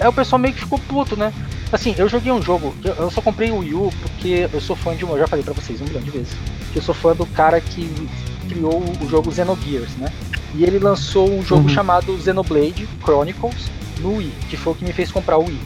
é, 0.00 0.08
o 0.08 0.12
pessoal 0.12 0.40
meio 0.40 0.52
que 0.52 0.60
ficou 0.60 0.78
puto, 0.78 1.16
né? 1.16 1.32
Assim, 1.72 1.94
eu 1.96 2.08
joguei 2.08 2.32
um 2.32 2.42
jogo, 2.42 2.74
eu 2.84 3.10
só 3.10 3.20
comprei 3.20 3.50
o 3.50 3.58
Wii 3.58 3.74
U 3.74 3.92
porque 4.02 4.48
eu 4.52 4.60
sou 4.60 4.74
fã 4.74 4.94
de 4.96 5.04
um. 5.04 5.10
Eu 5.10 5.18
já 5.18 5.26
falei 5.26 5.44
pra 5.44 5.54
vocês 5.54 5.80
um 5.80 5.84
milhão 5.84 6.02
de 6.02 6.10
vezes. 6.10 6.36
Que 6.72 6.78
eu 6.78 6.82
sou 6.82 6.94
fã 6.94 7.14
do 7.14 7.26
cara 7.26 7.60
que 7.60 7.88
criou 8.48 8.82
o 9.00 9.08
jogo 9.08 9.32
Xenogears, 9.32 9.96
né? 9.96 10.12
E 10.54 10.64
ele 10.64 10.78
lançou 10.78 11.30
um 11.30 11.42
jogo 11.42 11.62
uhum. 11.62 11.68
chamado 11.68 12.20
Xenoblade 12.20 12.88
Chronicles 13.02 13.70
no 14.00 14.16
Wii, 14.16 14.32
que 14.48 14.56
foi 14.56 14.72
o 14.72 14.76
que 14.76 14.84
me 14.84 14.92
fez 14.92 15.10
comprar 15.10 15.38
o 15.38 15.44
Wii. 15.44 15.60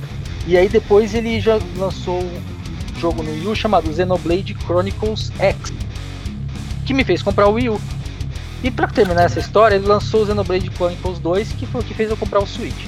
E 0.46 0.56
aí 0.56 0.68
depois 0.68 1.14
ele 1.14 1.40
já 1.40 1.58
lançou 1.76 2.22
jogo 3.00 3.23
no 3.23 3.30
Wii 3.30 3.47
U 3.49 3.57
chamado 3.57 3.92
Xenoblade 3.92 4.54
Chronicles 4.64 5.33
X, 5.38 5.73
que 6.85 6.92
me 6.92 7.02
fez 7.02 7.23
comprar 7.23 7.49
o 7.49 7.52
Wii 7.52 7.71
U. 7.71 7.80
E 8.62 8.71
para 8.71 8.87
terminar 8.88 9.23
essa 9.23 9.40
história, 9.40 9.76
ele 9.76 9.87
lançou 9.87 10.23
o 10.23 10.26
Xenoblade 10.26 10.71
Chronicles 10.71 11.19
2, 11.19 11.52
que 11.52 11.66
foi 11.66 11.80
o 11.80 11.85
que 11.85 11.95
fez 11.95 12.11
eu 12.11 12.16
comprar 12.16 12.40
o 12.40 12.47
Switch. 12.47 12.87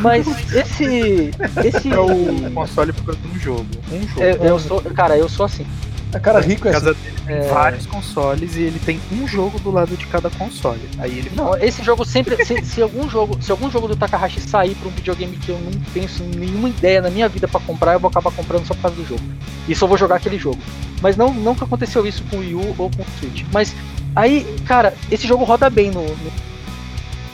Mas 0.00 0.26
esse. 0.54 1.30
esse. 1.64 1.92
É 1.92 1.98
o 1.98 2.50
console 2.54 2.92
por 2.94 3.04
causa 3.04 3.20
de 3.20 3.28
um 3.28 3.38
jogo. 3.38 3.66
Um 3.92 4.08
jogo. 4.08 4.22
É, 4.22 4.38
eu 4.40 4.58
sou, 4.58 4.80
cara, 4.80 5.18
eu 5.18 5.28
sou 5.28 5.44
assim. 5.44 5.66
A 6.14 6.20
cara 6.20 6.40
rico 6.40 6.68
é 6.68 6.72
casa 6.72 6.90
assim. 6.90 7.00
dele 7.00 7.16
tem 7.26 7.36
é... 7.36 7.48
vários 7.48 7.86
consoles 7.86 8.56
e 8.56 8.62
ele 8.62 8.78
tem 8.78 9.00
um 9.12 9.26
jogo 9.26 9.58
do 9.58 9.70
lado 9.70 9.96
de 9.96 10.06
cada 10.06 10.28
console. 10.30 10.80
Aí 10.98 11.18
ele 11.18 11.30
Não, 11.34 11.56
esse 11.56 11.82
jogo 11.82 12.04
sempre 12.04 12.44
se, 12.44 12.62
se, 12.64 12.82
algum 12.82 13.08
jogo, 13.08 13.38
se 13.40 13.50
algum 13.50 13.70
jogo 13.70 13.88
do 13.88 13.96
Takahashi 13.96 14.40
sair 14.40 14.74
para 14.74 14.88
um 14.88 14.92
videogame 14.92 15.36
que 15.38 15.48
eu 15.48 15.58
não 15.58 15.72
penso 15.94 16.22
nenhuma 16.22 16.68
ideia 16.68 17.00
na 17.00 17.10
minha 17.10 17.28
vida 17.28 17.48
para 17.48 17.60
comprar, 17.60 17.94
eu 17.94 18.00
vou 18.00 18.10
acabar 18.10 18.30
comprando 18.32 18.66
só 18.66 18.74
por 18.74 18.82
causa 18.82 18.96
do 18.96 19.06
jogo. 19.06 19.22
E 19.66 19.74
só 19.74 19.86
vou 19.86 19.96
jogar 19.96 20.16
aquele 20.16 20.38
jogo. 20.38 20.58
Mas 21.00 21.16
não 21.16 21.32
nunca 21.32 21.64
aconteceu 21.64 22.06
isso 22.06 22.22
com 22.30 22.36
o 22.36 22.40
Wii 22.40 22.54
U 22.54 22.74
ou 22.78 22.90
com 22.90 23.02
o 23.02 23.06
Switch. 23.18 23.44
Mas 23.52 23.74
aí, 24.14 24.44
cara, 24.66 24.94
esse 25.10 25.26
jogo 25.26 25.44
roda 25.44 25.70
bem 25.70 25.90
no 25.90 26.02
no, 26.02 26.32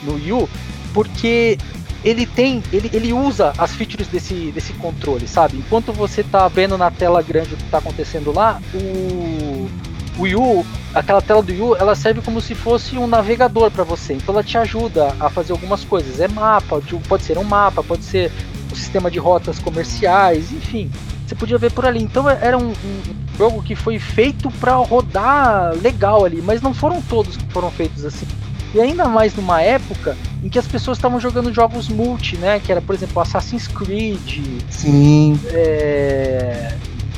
no 0.03 0.13
Wii 0.15 0.33
U 0.33 0.49
porque 0.93 1.57
ele 2.03 2.25
tem, 2.25 2.63
ele, 2.71 2.89
ele 2.93 3.13
usa 3.13 3.53
as 3.57 3.73
features 3.75 4.07
desse, 4.07 4.51
desse 4.51 4.73
controle, 4.73 5.27
sabe? 5.27 5.57
Enquanto 5.57 5.91
você 5.91 6.23
tá 6.23 6.47
vendo 6.47 6.77
na 6.77 6.89
tela 6.89 7.21
grande 7.21 7.53
o 7.53 7.57
que 7.57 7.63
tá 7.65 7.79
acontecendo 7.79 8.31
lá, 8.31 8.61
o, 8.73 9.69
o 10.17 10.21
Wii 10.21 10.35
U, 10.35 10.65
aquela 10.93 11.21
tela 11.21 11.41
do 11.41 11.51
Wii 11.51 11.61
U, 11.61 11.75
ela 11.75 11.95
serve 11.95 12.21
como 12.21 12.39
se 12.39 12.55
fosse 12.55 12.97
um 12.97 13.07
navegador 13.07 13.69
para 13.69 13.83
você. 13.83 14.13
Então 14.13 14.33
ela 14.33 14.43
te 14.43 14.57
ajuda 14.57 15.15
a 15.19 15.29
fazer 15.29 15.51
algumas 15.51 15.83
coisas. 15.83 16.19
É 16.19 16.27
mapa, 16.27 16.81
pode 17.07 17.23
ser 17.23 17.37
um 17.37 17.43
mapa, 17.43 17.83
pode 17.83 18.03
ser 18.03 18.31
um 18.71 18.75
sistema 18.75 19.11
de 19.11 19.19
rotas 19.19 19.59
comerciais, 19.59 20.51
enfim. 20.51 20.89
Você 21.27 21.35
podia 21.35 21.57
ver 21.57 21.71
por 21.71 21.85
ali. 21.85 22.01
Então 22.01 22.29
era 22.29 22.57
um, 22.57 22.69
um 22.69 23.01
jogo 23.37 23.61
que 23.61 23.75
foi 23.75 23.99
feito 23.99 24.49
para 24.51 24.75
rodar 24.75 25.73
legal 25.81 26.25
ali, 26.25 26.41
mas 26.41 26.61
não 26.61 26.73
foram 26.73 27.01
todos 27.01 27.35
que 27.35 27.45
foram 27.51 27.69
feitos 27.69 28.05
assim. 28.05 28.27
E 28.73 28.79
ainda 28.79 29.07
mais 29.07 29.35
numa 29.35 29.61
época 29.61 30.15
em 30.43 30.49
que 30.49 30.59
as 30.59 30.67
pessoas 30.67 30.97
estavam 30.97 31.19
jogando 31.19 31.51
jogos 31.53 31.89
multi, 31.89 32.37
né? 32.37 32.59
Que 32.59 32.71
era, 32.71 32.81
por 32.81 32.93
exemplo, 32.93 33.21
Assassin's 33.21 33.67
Creed. 33.67 34.41
Sim. 34.69 35.39
É, 35.47 36.75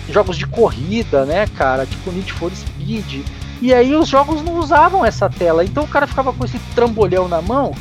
jogos 0.09 0.37
de 0.37 0.47
corrida, 0.47 1.25
né, 1.25 1.45
cara? 1.55 1.85
Tipo 1.85 2.11
Need 2.11 2.31
for 2.31 2.51
Speed. 2.55 3.25
E 3.61 3.73
aí 3.73 3.95
os 3.95 4.07
jogos 4.07 4.41
não 4.41 4.57
usavam 4.57 5.05
essa 5.05 5.29
tela. 5.29 5.63
Então 5.63 5.83
o 5.83 5.87
cara 5.87 6.07
ficava 6.07 6.31
com 6.31 6.45
esse 6.45 6.57
trambolhão 6.73 7.27
na 7.27 7.41
mão 7.41 7.73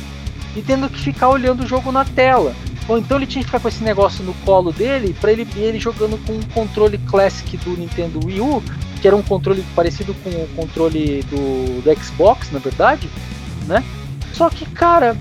e 0.55 0.61
tendo 0.61 0.89
que 0.89 0.99
ficar 0.99 1.29
olhando 1.29 1.63
o 1.63 1.67
jogo 1.67 1.91
na 1.91 2.03
tela. 2.03 2.53
Ou 2.89 2.97
então 2.97 3.17
ele 3.17 3.25
tinha 3.25 3.41
que 3.41 3.47
ficar 3.47 3.61
com 3.61 3.69
esse 3.69 3.83
negócio 3.83 4.23
no 4.23 4.33
colo 4.45 4.73
dele 4.73 5.15
para 5.21 5.31
ele 5.31 5.47
ele 5.55 5.79
jogando 5.79 6.17
com 6.25 6.33
um 6.33 6.41
controle 6.53 6.97
classic 6.97 7.55
do 7.57 7.77
Nintendo 7.77 8.19
Wii 8.25 8.41
U, 8.41 8.61
que 9.01 9.07
era 9.07 9.15
um 9.15 9.21
controle 9.21 9.63
parecido 9.73 10.13
com 10.15 10.29
o 10.29 10.47
controle 10.55 11.23
do, 11.29 11.81
do 11.81 12.03
Xbox, 12.03 12.51
na 12.51 12.59
verdade 12.59 13.09
né? 13.71 13.83
Só 14.33 14.49
que, 14.49 14.65
cara, 14.65 15.17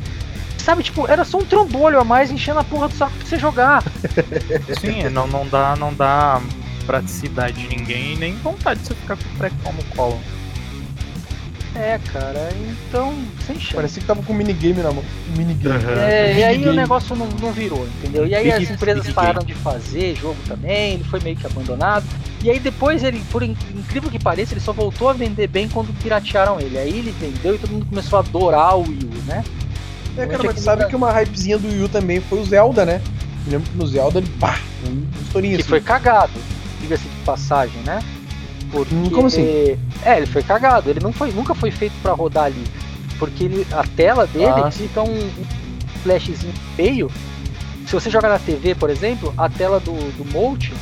sabe, 0.59 0.83
tipo, 0.83 1.07
era 1.07 1.25
só 1.25 1.39
um 1.39 1.45
trombolho 1.45 1.99
a 1.99 2.05
mais 2.05 2.31
enchendo 2.31 2.61
a 2.61 2.65
porra 2.65 2.89
do 2.89 2.95
saco 2.95 3.13
pra 3.17 3.27
você 3.27 3.39
jogar. 3.39 3.83
Sim, 4.81 5.09
não, 5.11 5.27
não 5.27 5.47
dá, 5.47 5.75
não 5.77 5.93
dá 5.93 6.41
praticidade 6.87 7.67
de 7.67 7.77
ninguém 7.77 8.17
nem 8.17 8.35
vontade 8.37 8.81
de 8.81 8.89
você 8.89 8.95
ficar 8.95 9.17
com 9.17 9.23
o 9.23 9.37
pré-com 9.37 9.73
no 9.73 9.85
colo. 9.97 10.21
É, 11.75 12.01
cara, 12.13 12.51
então, 12.69 13.15
sem 13.47 13.59
chance. 13.59 13.75
Parecia 13.75 14.01
que 14.01 14.07
tava 14.07 14.23
com 14.23 14.35
minigame 14.35 14.83
na 14.83 14.91
mão. 14.91 15.05
Minigame. 15.37 15.85
Uhum. 15.85 16.01
É, 16.01 16.35
e 16.39 16.45
aí 16.45 16.69
o 16.69 16.73
negócio 16.73 17.15
não, 17.15 17.27
não 17.41 17.53
virou, 17.53 17.87
entendeu? 17.87 18.27
E 18.27 18.35
aí 18.35 18.51
Big, 18.51 18.65
as 18.65 18.71
empresas 18.71 19.09
pararam 19.13 19.45
de 19.45 19.55
fazer 19.55 20.17
jogo 20.17 20.37
também, 20.49 20.95
ele 20.95 21.05
foi 21.05 21.21
meio 21.21 21.37
que 21.37 21.47
abandonado. 21.47 22.05
E 22.43 22.51
aí 22.51 22.59
depois 22.59 23.05
ele, 23.05 23.23
por 23.31 23.43
incrível 23.43 24.11
que 24.11 24.19
pareça, 24.19 24.55
ele 24.55 24.61
só 24.61 24.73
voltou 24.73 25.09
a 25.09 25.13
vender 25.13 25.47
bem 25.47 25.69
quando 25.69 25.93
piratearam 26.03 26.59
ele. 26.59 26.79
Aí 26.79 26.99
ele 26.99 27.11
vendeu 27.13 27.55
e 27.55 27.59
todo 27.59 27.71
mundo 27.71 27.87
começou 27.87 28.19
a 28.19 28.21
adorar 28.21 28.79
o 28.79 28.83
Wii 28.83 28.99
U, 29.05 29.23
né? 29.27 29.45
É, 30.17 30.27
cara, 30.27 30.43
mas 30.45 30.61
sabe 30.61 30.87
que 30.87 30.97
uma 30.97 31.13
hypezinha 31.13 31.59
do 31.59 31.69
Wii 31.69 31.85
U 31.85 31.89
também 31.89 32.21
foi 32.21 32.41
o 32.41 32.45
Zelda, 32.45 32.87
né? 32.87 33.03
Eu 33.47 33.53
lembro 33.53 33.71
que 33.71 33.77
no 33.77 33.87
Zelda 33.87 34.19
ele, 34.19 34.29
pá, 34.41 34.59
um 34.87 35.07
estourinho 35.23 35.57
Que 35.57 35.63
assim. 35.63 35.69
foi 35.69 35.81
cagado, 35.81 36.33
diga-se 36.81 37.05
de 37.05 37.17
passagem, 37.25 37.81
né? 37.85 38.01
Porque, 38.71 38.95
Como 39.11 39.27
assim? 39.27 39.77
É, 40.05 40.17
ele 40.17 40.27
foi 40.27 40.43
cagado. 40.43 40.89
Ele 40.89 41.01
não 41.01 41.13
foi, 41.13 41.33
nunca 41.33 41.55
foi 41.55 41.71
feito 41.71 41.95
para 42.03 42.13
rodar 42.13 42.45
ali. 42.45 42.65
Porque 43.19 43.45
ele, 43.45 43.67
a 43.73 43.85
tela 43.85 44.27
dele 44.27 44.47
ah, 44.47 44.71
fica 44.71 45.03
um, 45.03 45.13
um 45.13 45.45
flashzinho 46.03 46.55
feio. 46.77 47.11
Se 47.87 47.93
você 47.93 48.09
joga 48.09 48.29
na 48.29 48.39
TV, 48.39 48.75
por 48.75 48.89
exemplo, 48.89 49.35
a 49.37 49.49
tela 49.49 49.81
do, 49.81 49.93
do 50.17 50.25
Motion 50.33 50.75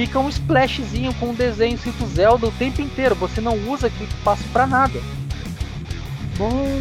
fica 0.00 0.18
um 0.18 0.30
splashzinho 0.30 1.12
com 1.14 1.26
um 1.26 1.34
desenho 1.34 1.74
escrito 1.74 2.06
Zelda 2.06 2.46
o 2.46 2.52
tempo 2.52 2.80
inteiro. 2.80 3.14
Você 3.16 3.38
não 3.38 3.54
usa 3.68 3.88
aquele 3.88 4.08
espaço 4.08 4.42
para 4.50 4.66
nada. 4.66 4.98
Bom, 6.38 6.80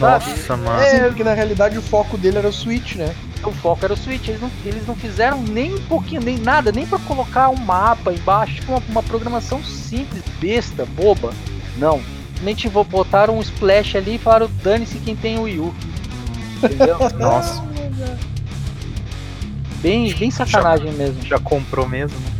Nossa, 0.00 0.56
mano. 0.56 0.80
É, 0.80 1.06
porque 1.06 1.22
na 1.22 1.32
realidade 1.32 1.78
o 1.78 1.82
foco 1.82 2.18
dele 2.18 2.38
era 2.38 2.48
o 2.48 2.52
Switch, 2.52 2.96
né? 2.96 3.14
o 3.44 3.52
foco 3.52 3.84
era 3.84 3.94
o 3.94 3.96
Switch. 3.96 4.26
Eles 4.26 4.40
não, 4.40 4.50
eles 4.64 4.84
não 4.84 4.96
fizeram 4.96 5.40
nem 5.42 5.76
um 5.76 5.82
pouquinho, 5.82 6.20
nem 6.20 6.38
nada, 6.38 6.72
nem 6.72 6.84
para 6.84 6.98
colocar 7.00 7.50
um 7.50 7.56
mapa 7.56 8.12
embaixo, 8.12 8.56
tipo 8.56 8.72
uma, 8.72 8.82
uma, 8.88 9.02
programação 9.02 9.62
simples, 9.62 10.24
besta, 10.40 10.84
boba. 10.84 11.32
Não. 11.78 12.00
Simplesmente 12.34 12.68
botaram 12.68 13.38
um 13.38 13.42
splash 13.42 13.96
ali 13.96 14.16
e 14.16 14.18
falaram: 14.18 14.50
dane-se 14.64 14.98
quem 14.98 15.14
tem 15.14 15.38
o 15.38 15.42
Wii 15.42 15.60
U. 15.60 15.74
Entendeu? 16.64 16.98
Nossa. 17.16 17.64
Bem, 19.80 20.12
bem 20.14 20.30
sacanagem 20.32 20.90
já, 20.90 20.98
mesmo. 20.98 21.22
Já 21.24 21.38
comprou 21.38 21.88
mesmo? 21.88 22.35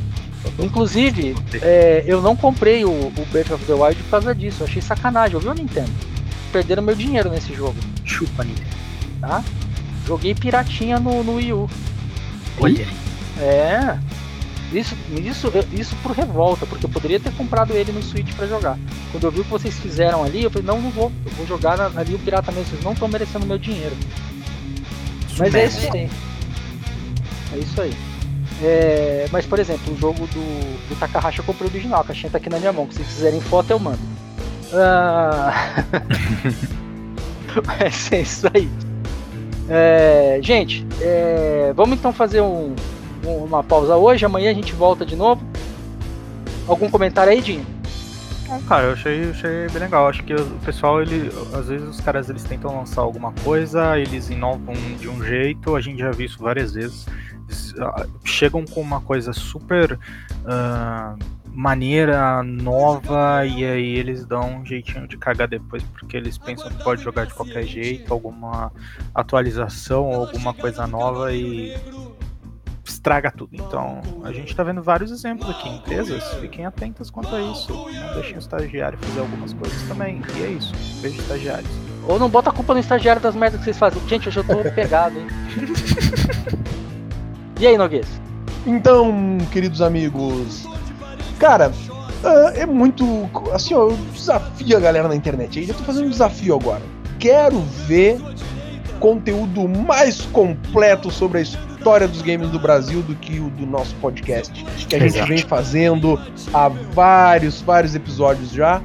Inclusive, 0.59 1.35
é, 1.61 2.03
eu 2.07 2.23
não 2.23 2.35
comprei 2.35 2.85
o, 2.85 2.91
o 2.91 3.27
Breath 3.31 3.51
of 3.51 3.65
the 3.67 3.75
Wild 3.75 4.03
por 4.05 4.11
causa 4.11 4.35
disso. 4.35 4.63
Eu 4.63 4.67
achei 4.67 4.81
sacanagem, 4.81 5.37
ouviu, 5.37 5.53
Nintendo? 5.53 5.93
Perderam 6.51 6.83
meu 6.83 6.95
dinheiro 6.95 7.31
nesse 7.31 7.55
jogo. 7.55 7.77
Chupa, 8.05 8.43
Nintendo. 8.43 8.77
Tá? 9.21 9.45
Joguei 10.07 10.35
piratinha 10.35 10.99
no, 10.99 11.23
no 11.23 11.35
Wii 11.35 11.53
U. 11.53 11.71
Olha. 12.61 12.87
É. 13.39 13.99
Isso, 14.73 14.97
isso, 15.25 15.53
isso 15.73 15.95
por 16.03 16.13
revolta, 16.13 16.67
porque 16.67 16.87
eu 16.87 16.91
poderia 16.91 17.21
ter 17.21 17.33
comprado 17.33 17.73
ele 17.73 17.93
no 17.93 18.03
Switch 18.03 18.35
para 18.35 18.47
jogar. 18.47 18.79
Quando 19.13 19.25
eu 19.25 19.31
vi 19.31 19.41
o 19.41 19.45
que 19.45 19.51
vocês 19.51 19.79
fizeram 19.79 20.25
ali, 20.25 20.43
eu 20.43 20.51
falei, 20.51 20.67
não, 20.67 20.81
não 20.81 20.91
vou, 20.91 21.13
eu 21.25 21.33
vou 21.33 21.47
jogar 21.47 21.81
ali 21.97 22.15
o 22.15 22.19
pirata 22.19 22.51
mesmo, 22.51 22.71
vocês 22.71 22.83
não 22.83 22.93
estão 22.93 23.07
merecendo 23.07 23.47
meu 23.47 23.59
dinheiro. 23.59 23.97
Mas 25.39 25.55
é 25.55 25.67
isso 25.67 25.93
aí. 25.93 26.11
É 27.53 27.59
isso 27.59 27.81
aí. 27.81 27.93
É, 28.63 29.27
mas, 29.31 29.45
por 29.45 29.59
exemplo, 29.59 29.93
o 29.93 29.97
jogo 29.97 30.27
do, 30.27 30.89
do 30.89 30.97
Takahashi 30.99 31.41
eu 31.41 31.45
comprei 31.45 31.69
o 31.69 31.71
original, 31.71 32.01
a 32.01 32.05
caixinha 32.05 32.31
tá 32.31 32.39
aqui 32.39 32.49
na 32.49 32.59
minha 32.59 32.73
mão. 32.73 32.89
Se 32.91 33.03
quiserem 33.03 33.41
foto, 33.41 33.71
eu 33.71 33.79
mando. 33.79 33.99
Ah... 34.73 35.85
mas 37.67 38.13
é 38.13 38.21
isso 38.21 38.47
aí. 38.55 38.69
É, 39.69 40.39
gente, 40.43 40.87
é, 41.01 41.73
vamos 41.75 41.99
então 41.99 42.13
fazer 42.13 42.41
um, 42.41 42.75
uma 43.25 43.63
pausa 43.63 43.97
hoje. 43.97 44.25
Amanhã 44.25 44.51
a 44.51 44.55
gente 44.55 44.73
volta 44.73 45.05
de 45.05 45.17
novo. 45.17 45.45
Algum 46.67 46.91
comentário 46.91 47.33
aí, 47.33 47.41
Dinho? 47.41 47.67
Não, 48.49 48.63
cara, 48.63 48.85
eu 48.85 48.93
achei, 48.93 49.31
achei 49.31 49.69
bem 49.69 49.81
legal. 49.83 50.09
Acho 50.09 50.23
que 50.23 50.35
o 50.35 50.47
pessoal, 50.65 51.03
ele, 51.03 51.31
às 51.53 51.67
vezes 51.69 51.89
os 51.89 52.01
caras 52.01 52.31
eles 52.31 52.45
tentam 52.45 52.77
lançar 52.77 53.03
alguma 53.03 53.33
coisa, 53.45 53.99
eles 53.99 54.31
inovam 54.31 54.75
de 54.99 55.09
um 55.09 55.23
jeito, 55.23 55.75
a 55.75 55.81
gente 55.81 55.99
já 55.99 56.11
viu 56.13 56.27
isso 56.27 56.39
várias 56.39 56.73
vezes. 56.73 57.07
Eles, 57.49 57.75
chegam 58.25 58.65
com 58.65 58.81
uma 58.81 59.01
coisa 59.01 59.33
super 59.33 59.93
uh, 59.95 61.19
maneira, 61.57 62.43
nova, 62.43 63.47
e 63.47 63.65
aí 63.65 63.97
eles 63.97 64.27
dão 64.27 64.59
um 64.59 64.67
jeitinho 64.67 65.09
de 65.09 65.17
cagar 65.17 65.49
depois, 65.49 65.83
porque 65.85 66.17
eles 66.17 66.37
pensam 66.37 66.69
que 66.69 66.85
pode 66.85 67.03
jogar 67.03 67.25
de 67.27 67.33
qualquer 67.33 67.63
jeito, 67.63 68.13
alguma 68.13 68.71
atualização, 69.15 70.13
alguma 70.13 70.53
coisa 70.53 70.87
nova 70.87 71.33
e 71.33 71.75
estraga 72.85 73.31
tudo. 73.31 73.51
Então, 73.53 74.03
a 74.23 74.33
gente 74.33 74.49
está 74.49 74.63
vendo 74.63 74.83
vários 74.83 75.11
exemplos 75.11 75.49
aqui. 75.49 75.69
Empresas, 75.69 76.25
fiquem 76.35 76.67
atentas 76.67 77.11
quanto 77.11 77.35
a 77.35 77.41
isso. 77.41 77.73
Não 77.73 78.15
deixem 78.15 78.37
o 78.37 78.39
estagiário 78.39 78.99
fazer 78.99 79.21
algumas 79.21 79.53
coisas 79.53 79.83
também. 79.89 80.21
E 80.37 80.43
é 80.43 80.49
isso. 80.49 80.75
Beijo, 81.01 81.21
estagiários. 81.21 81.71
Ou 82.07 82.19
não 82.19 82.29
bota 82.29 82.51
a 82.51 82.53
culpa 82.53 82.75
no 82.75 82.81
estagiário 82.81 83.21
das 83.21 83.35
merdas 83.35 83.61
que 83.61 83.65
vocês 83.65 83.79
fazem. 83.79 84.07
Gente, 84.09 84.29
hoje 84.29 84.39
eu 84.39 84.45
tô 84.45 84.57
pegado, 84.73 85.19
hein? 85.19 85.27
e 87.59 87.67
aí, 87.67 87.77
Noguês? 87.77 88.07
Então, 88.67 89.39
queridos 89.53 89.81
amigos, 89.81 90.67
cara, 91.39 91.73
é 92.55 92.67
muito. 92.67 93.05
Assim, 93.53 93.75
ó, 93.75 93.91
eu 93.91 93.99
desafio 94.13 94.77
a 94.77 94.81
galera 94.81 95.09
na 95.09 95.15
internet. 95.15 95.67
Eu 95.69 95.75
tô 95.75 95.85
fazendo 95.85 96.07
um 96.07 96.11
desafio 96.11 96.55
agora. 96.55 96.83
Quero 97.19 97.61
ver 97.87 98.21
conteúdo 98.99 99.69
mais 99.69 100.23
completo 100.23 101.11
sobre 101.11 101.39
a 101.39 101.43
história 101.43 101.67
história 101.87 102.09
dos 102.09 102.21
games 102.21 102.51
do 102.51 102.59
Brasil 102.59 103.01
do 103.01 103.15
que 103.15 103.39
o 103.39 103.49
do 103.49 103.65
nosso 103.65 103.95
podcast, 103.97 104.53
que 104.89 104.97
a 104.97 104.99
gente 104.99 105.15
Exato. 105.15 105.29
vem 105.29 105.39
fazendo 105.39 106.21
há 106.53 106.69
vários, 106.69 107.61
vários 107.61 107.95
episódios 107.95 108.51
já. 108.51 108.83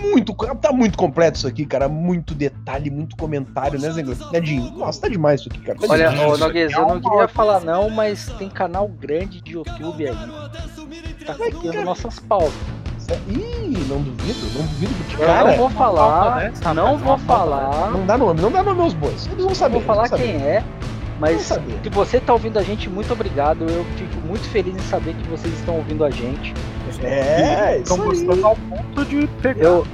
Muito, 0.00 0.34
tá 0.34 0.72
muito 0.72 0.96
completo 0.96 1.38
isso 1.38 1.46
aqui, 1.46 1.66
cara. 1.66 1.88
Muito 1.88 2.34
detalhe, 2.34 2.90
muito 2.90 3.16
comentário, 3.16 3.78
né, 3.78 3.90
Zengo? 3.90 4.12
Nedinho, 4.32 4.70
nossa, 4.72 5.02
tá 5.02 5.08
demais 5.08 5.40
isso 5.40 5.48
aqui, 5.50 5.60
cara. 5.60 5.78
Tá 5.78 5.86
Olha, 5.88 6.10
ô, 6.26 6.36
Noguês, 6.36 6.72
eu 6.72 6.86
não 6.86 7.00
queria 7.00 7.28
falar 7.28 7.60
não, 7.60 7.90
mas 7.90 8.26
tem 8.38 8.48
canal 8.48 8.88
grande 8.88 9.40
de 9.40 9.52
YouTube 9.52 10.08
aí. 10.08 10.16
Tá 11.24 11.34
copiando 11.34 11.84
nossas 11.84 12.18
pautas. 12.18 12.52
Ih, 13.28 13.86
não 13.88 14.02
duvido, 14.02 14.58
não 14.58 14.66
duvido 14.66 14.94
que 15.08 15.16
cara. 15.16 15.50
Não 15.50 15.56
vou 15.56 15.70
falar, 15.70 16.52
não 16.74 16.96
vou 16.96 17.18
falar. 17.18 17.90
Não 17.90 18.06
dá 18.06 18.16
nome, 18.16 18.40
não 18.40 18.52
dá 18.52 18.62
nome 18.62 18.80
aos 18.80 18.94
bois. 18.94 19.26
Eles 19.26 19.44
vão 19.44 19.54
saber. 19.54 19.74
Vou 19.74 19.82
falar 19.82 20.08
quem 20.10 20.36
é, 20.36 20.62
mas 21.18 21.42
se 21.42 21.90
você 21.90 22.18
está 22.18 22.32
ouvindo 22.32 22.58
a 22.58 22.62
gente, 22.62 22.88
muito 22.88 23.12
obrigado. 23.12 23.64
Eu 23.68 23.84
fico 23.96 24.26
muito 24.26 24.48
feliz 24.48 24.76
em 24.76 24.88
saber 24.88 25.14
que 25.14 25.28
vocês 25.28 25.52
estão 25.54 25.76
ouvindo 25.76 26.04
a 26.04 26.10
gente. 26.10 26.54
É, 27.02 27.78
estão 27.78 27.98
gostando 27.98 28.46
ao 28.46 28.56
ponto 28.56 29.04
de 29.04 29.26
pegar. 29.42 29.64
Eu, 29.64 29.86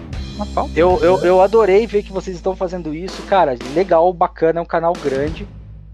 eu, 0.75 0.99
eu, 1.03 1.19
eu 1.25 1.41
adorei 1.41 1.87
ver 1.87 2.03
que 2.03 2.13
vocês 2.13 2.37
estão 2.37 2.55
fazendo 2.55 2.95
isso, 2.95 3.23
cara. 3.23 3.57
Legal, 3.75 4.13
bacana, 4.13 4.61
é 4.61 4.63
um 4.63 4.67
canal 4.67 4.93
grande. 4.93 5.47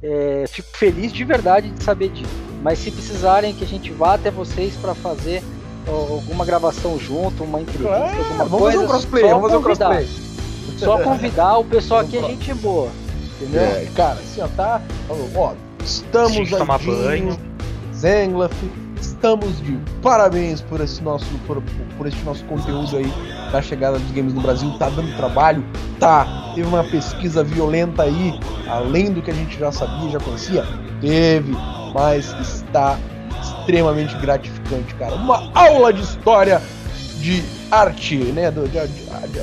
É, 0.03 0.44
fico 0.48 0.77
feliz 0.77 1.12
de 1.12 1.25
verdade 1.25 1.70
de 1.70 1.83
saber 1.83 2.09
disso. 2.09 2.33
Mas 2.62 2.79
se 2.79 2.90
precisarem 2.90 3.55
que 3.55 3.62
a 3.62 3.66
gente 3.66 3.90
vá 3.92 4.14
até 4.14 4.31
vocês 4.31 4.75
para 4.77 4.94
fazer 4.94 5.42
alguma 5.87 6.44
gravação 6.44 6.98
junto, 6.98 7.44
uma 7.44 7.61
entrevista, 7.61 7.92
é, 7.92 8.18
alguma 8.18 8.44
vamos 8.44 8.59
coisa, 8.59 8.72
fazer 8.72 8.85
um 8.85 8.88
crossplay, 8.88 9.22
vamos 9.22 9.42
fazer 9.42 9.57
um 9.57 9.62
crossplay. 9.62 10.09
Só 10.79 10.98
convidar, 11.03 11.59
o 11.59 11.64
pessoal 11.64 12.01
aqui 12.01 12.18
a 12.18 12.22
gente 12.22 12.51
é 12.51 12.55
boa. 12.55 12.88
Entendeu? 13.40 13.62
É, 13.62 13.88
cara, 13.94 14.14
assim, 14.14 14.40
ó, 14.40 14.48
tá. 14.48 14.81
Ó, 15.35 15.53
estamos 15.85 16.51
tomar 16.51 16.79
banho. 16.79 17.37
Zenglaf, 17.94 18.53
estamos 19.23 19.63
de 19.63 19.79
parabéns 20.03 20.61
por 20.61 20.81
esse 20.81 21.01
nosso 21.01 21.25
por, 21.47 21.63
por 21.97 22.09
esse 22.09 22.19
nosso 22.25 22.45
conteúdo 22.47 22.97
aí 22.97 23.07
da 23.53 23.63
chegada 23.63 23.97
dos 23.97 24.11
games 24.11 24.35
no 24.35 24.41
Brasil. 24.41 24.69
Tá 24.79 24.89
dando 24.89 25.17
trabalho? 25.17 25.65
Tá. 26.01 26.51
Teve 26.57 26.67
uma 26.67 26.83
pesquisa 26.83 27.45
violenta 27.45 28.03
aí, 28.03 28.35
além 28.67 29.13
do 29.13 29.23
que 29.23 29.31
a 29.31 29.35
gente 29.35 29.57
já 29.57 29.71
sabia, 29.71 30.11
já 30.11 30.19
conhecia? 30.19 30.65
Teve, 31.01 31.53
mas 31.95 32.35
está 32.41 32.99
extremamente 33.41 34.17
gratificante, 34.17 34.93
cara. 34.97 35.15
Uma 35.15 35.53
aula 35.55 35.93
de 35.93 36.03
história 36.03 36.61
de 37.21 37.45
arte, 37.71 38.17
né? 38.17 38.51
De, 38.51 38.67
de, 38.67 38.87
de, 38.89 39.41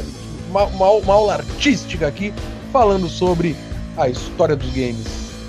uma, 0.50 0.63
uma, 0.65 0.89
uma 0.89 1.13
aula 1.13 1.36
artística 1.36 2.06
aqui, 2.06 2.34
falando 2.74 3.08
sobre 3.08 3.56
a 3.96 4.10
história 4.10 4.58
dos 4.58 4.70
games. 4.72 5.08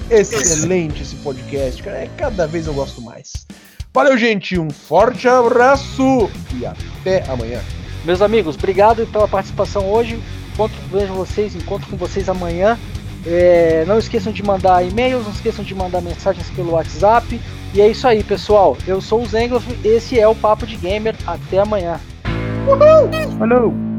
Excelente 0.09 1.03
esse 1.03 1.16
podcast, 1.16 1.83
cara. 1.83 1.99
É, 1.99 2.11
cada 2.16 2.47
vez 2.47 2.69
eu 2.69 2.75
gosto 2.75 3.03
mais. 3.03 3.33
Valeu, 3.92 4.16
gente. 4.16 4.59
Um 4.59 4.70
forte 4.70 5.29
abraço 5.29 6.31
e 6.55 6.64
até 6.64 7.24
amanhã. 7.29 7.61
Meus 8.05 8.22
amigos, 8.22 8.57
obrigado 8.57 9.07
pela 9.07 9.29
participação 9.29 9.90
hoje. 9.90 10.20
Encontro 10.53 10.79
vejo 10.90 11.12
vocês, 11.12 11.55
encontro 11.55 11.88
com 11.88 11.96
vocês 11.96 12.29
amanhã. 12.29 12.79
É, 13.26 13.85
não 13.87 13.98
esqueçam 13.98 14.33
de 14.33 14.42
mandar 14.42 14.83
e-mails, 14.87 15.24
não 15.24 15.33
esqueçam 15.33 15.64
de 15.64 15.74
mandar 15.74 16.00
mensagens 16.00 16.48
pelo 16.50 16.72
WhatsApp. 16.72 17.40
E 17.74 17.81
é 17.81 17.88
isso 17.88 18.07
aí, 18.07 18.22
pessoal. 18.24 18.76
Eu 18.87 19.00
sou 19.00 19.22
o 19.22 19.26
Zengloff, 19.26 19.66
esse 19.85 20.18
é 20.18 20.26
o 20.26 20.35
Papo 20.35 20.66
de 20.66 20.76
Gamer. 20.76 21.14
Até 21.26 21.59
amanhã. 21.59 22.00
Uhul! 22.66 23.38
Falou! 23.38 23.89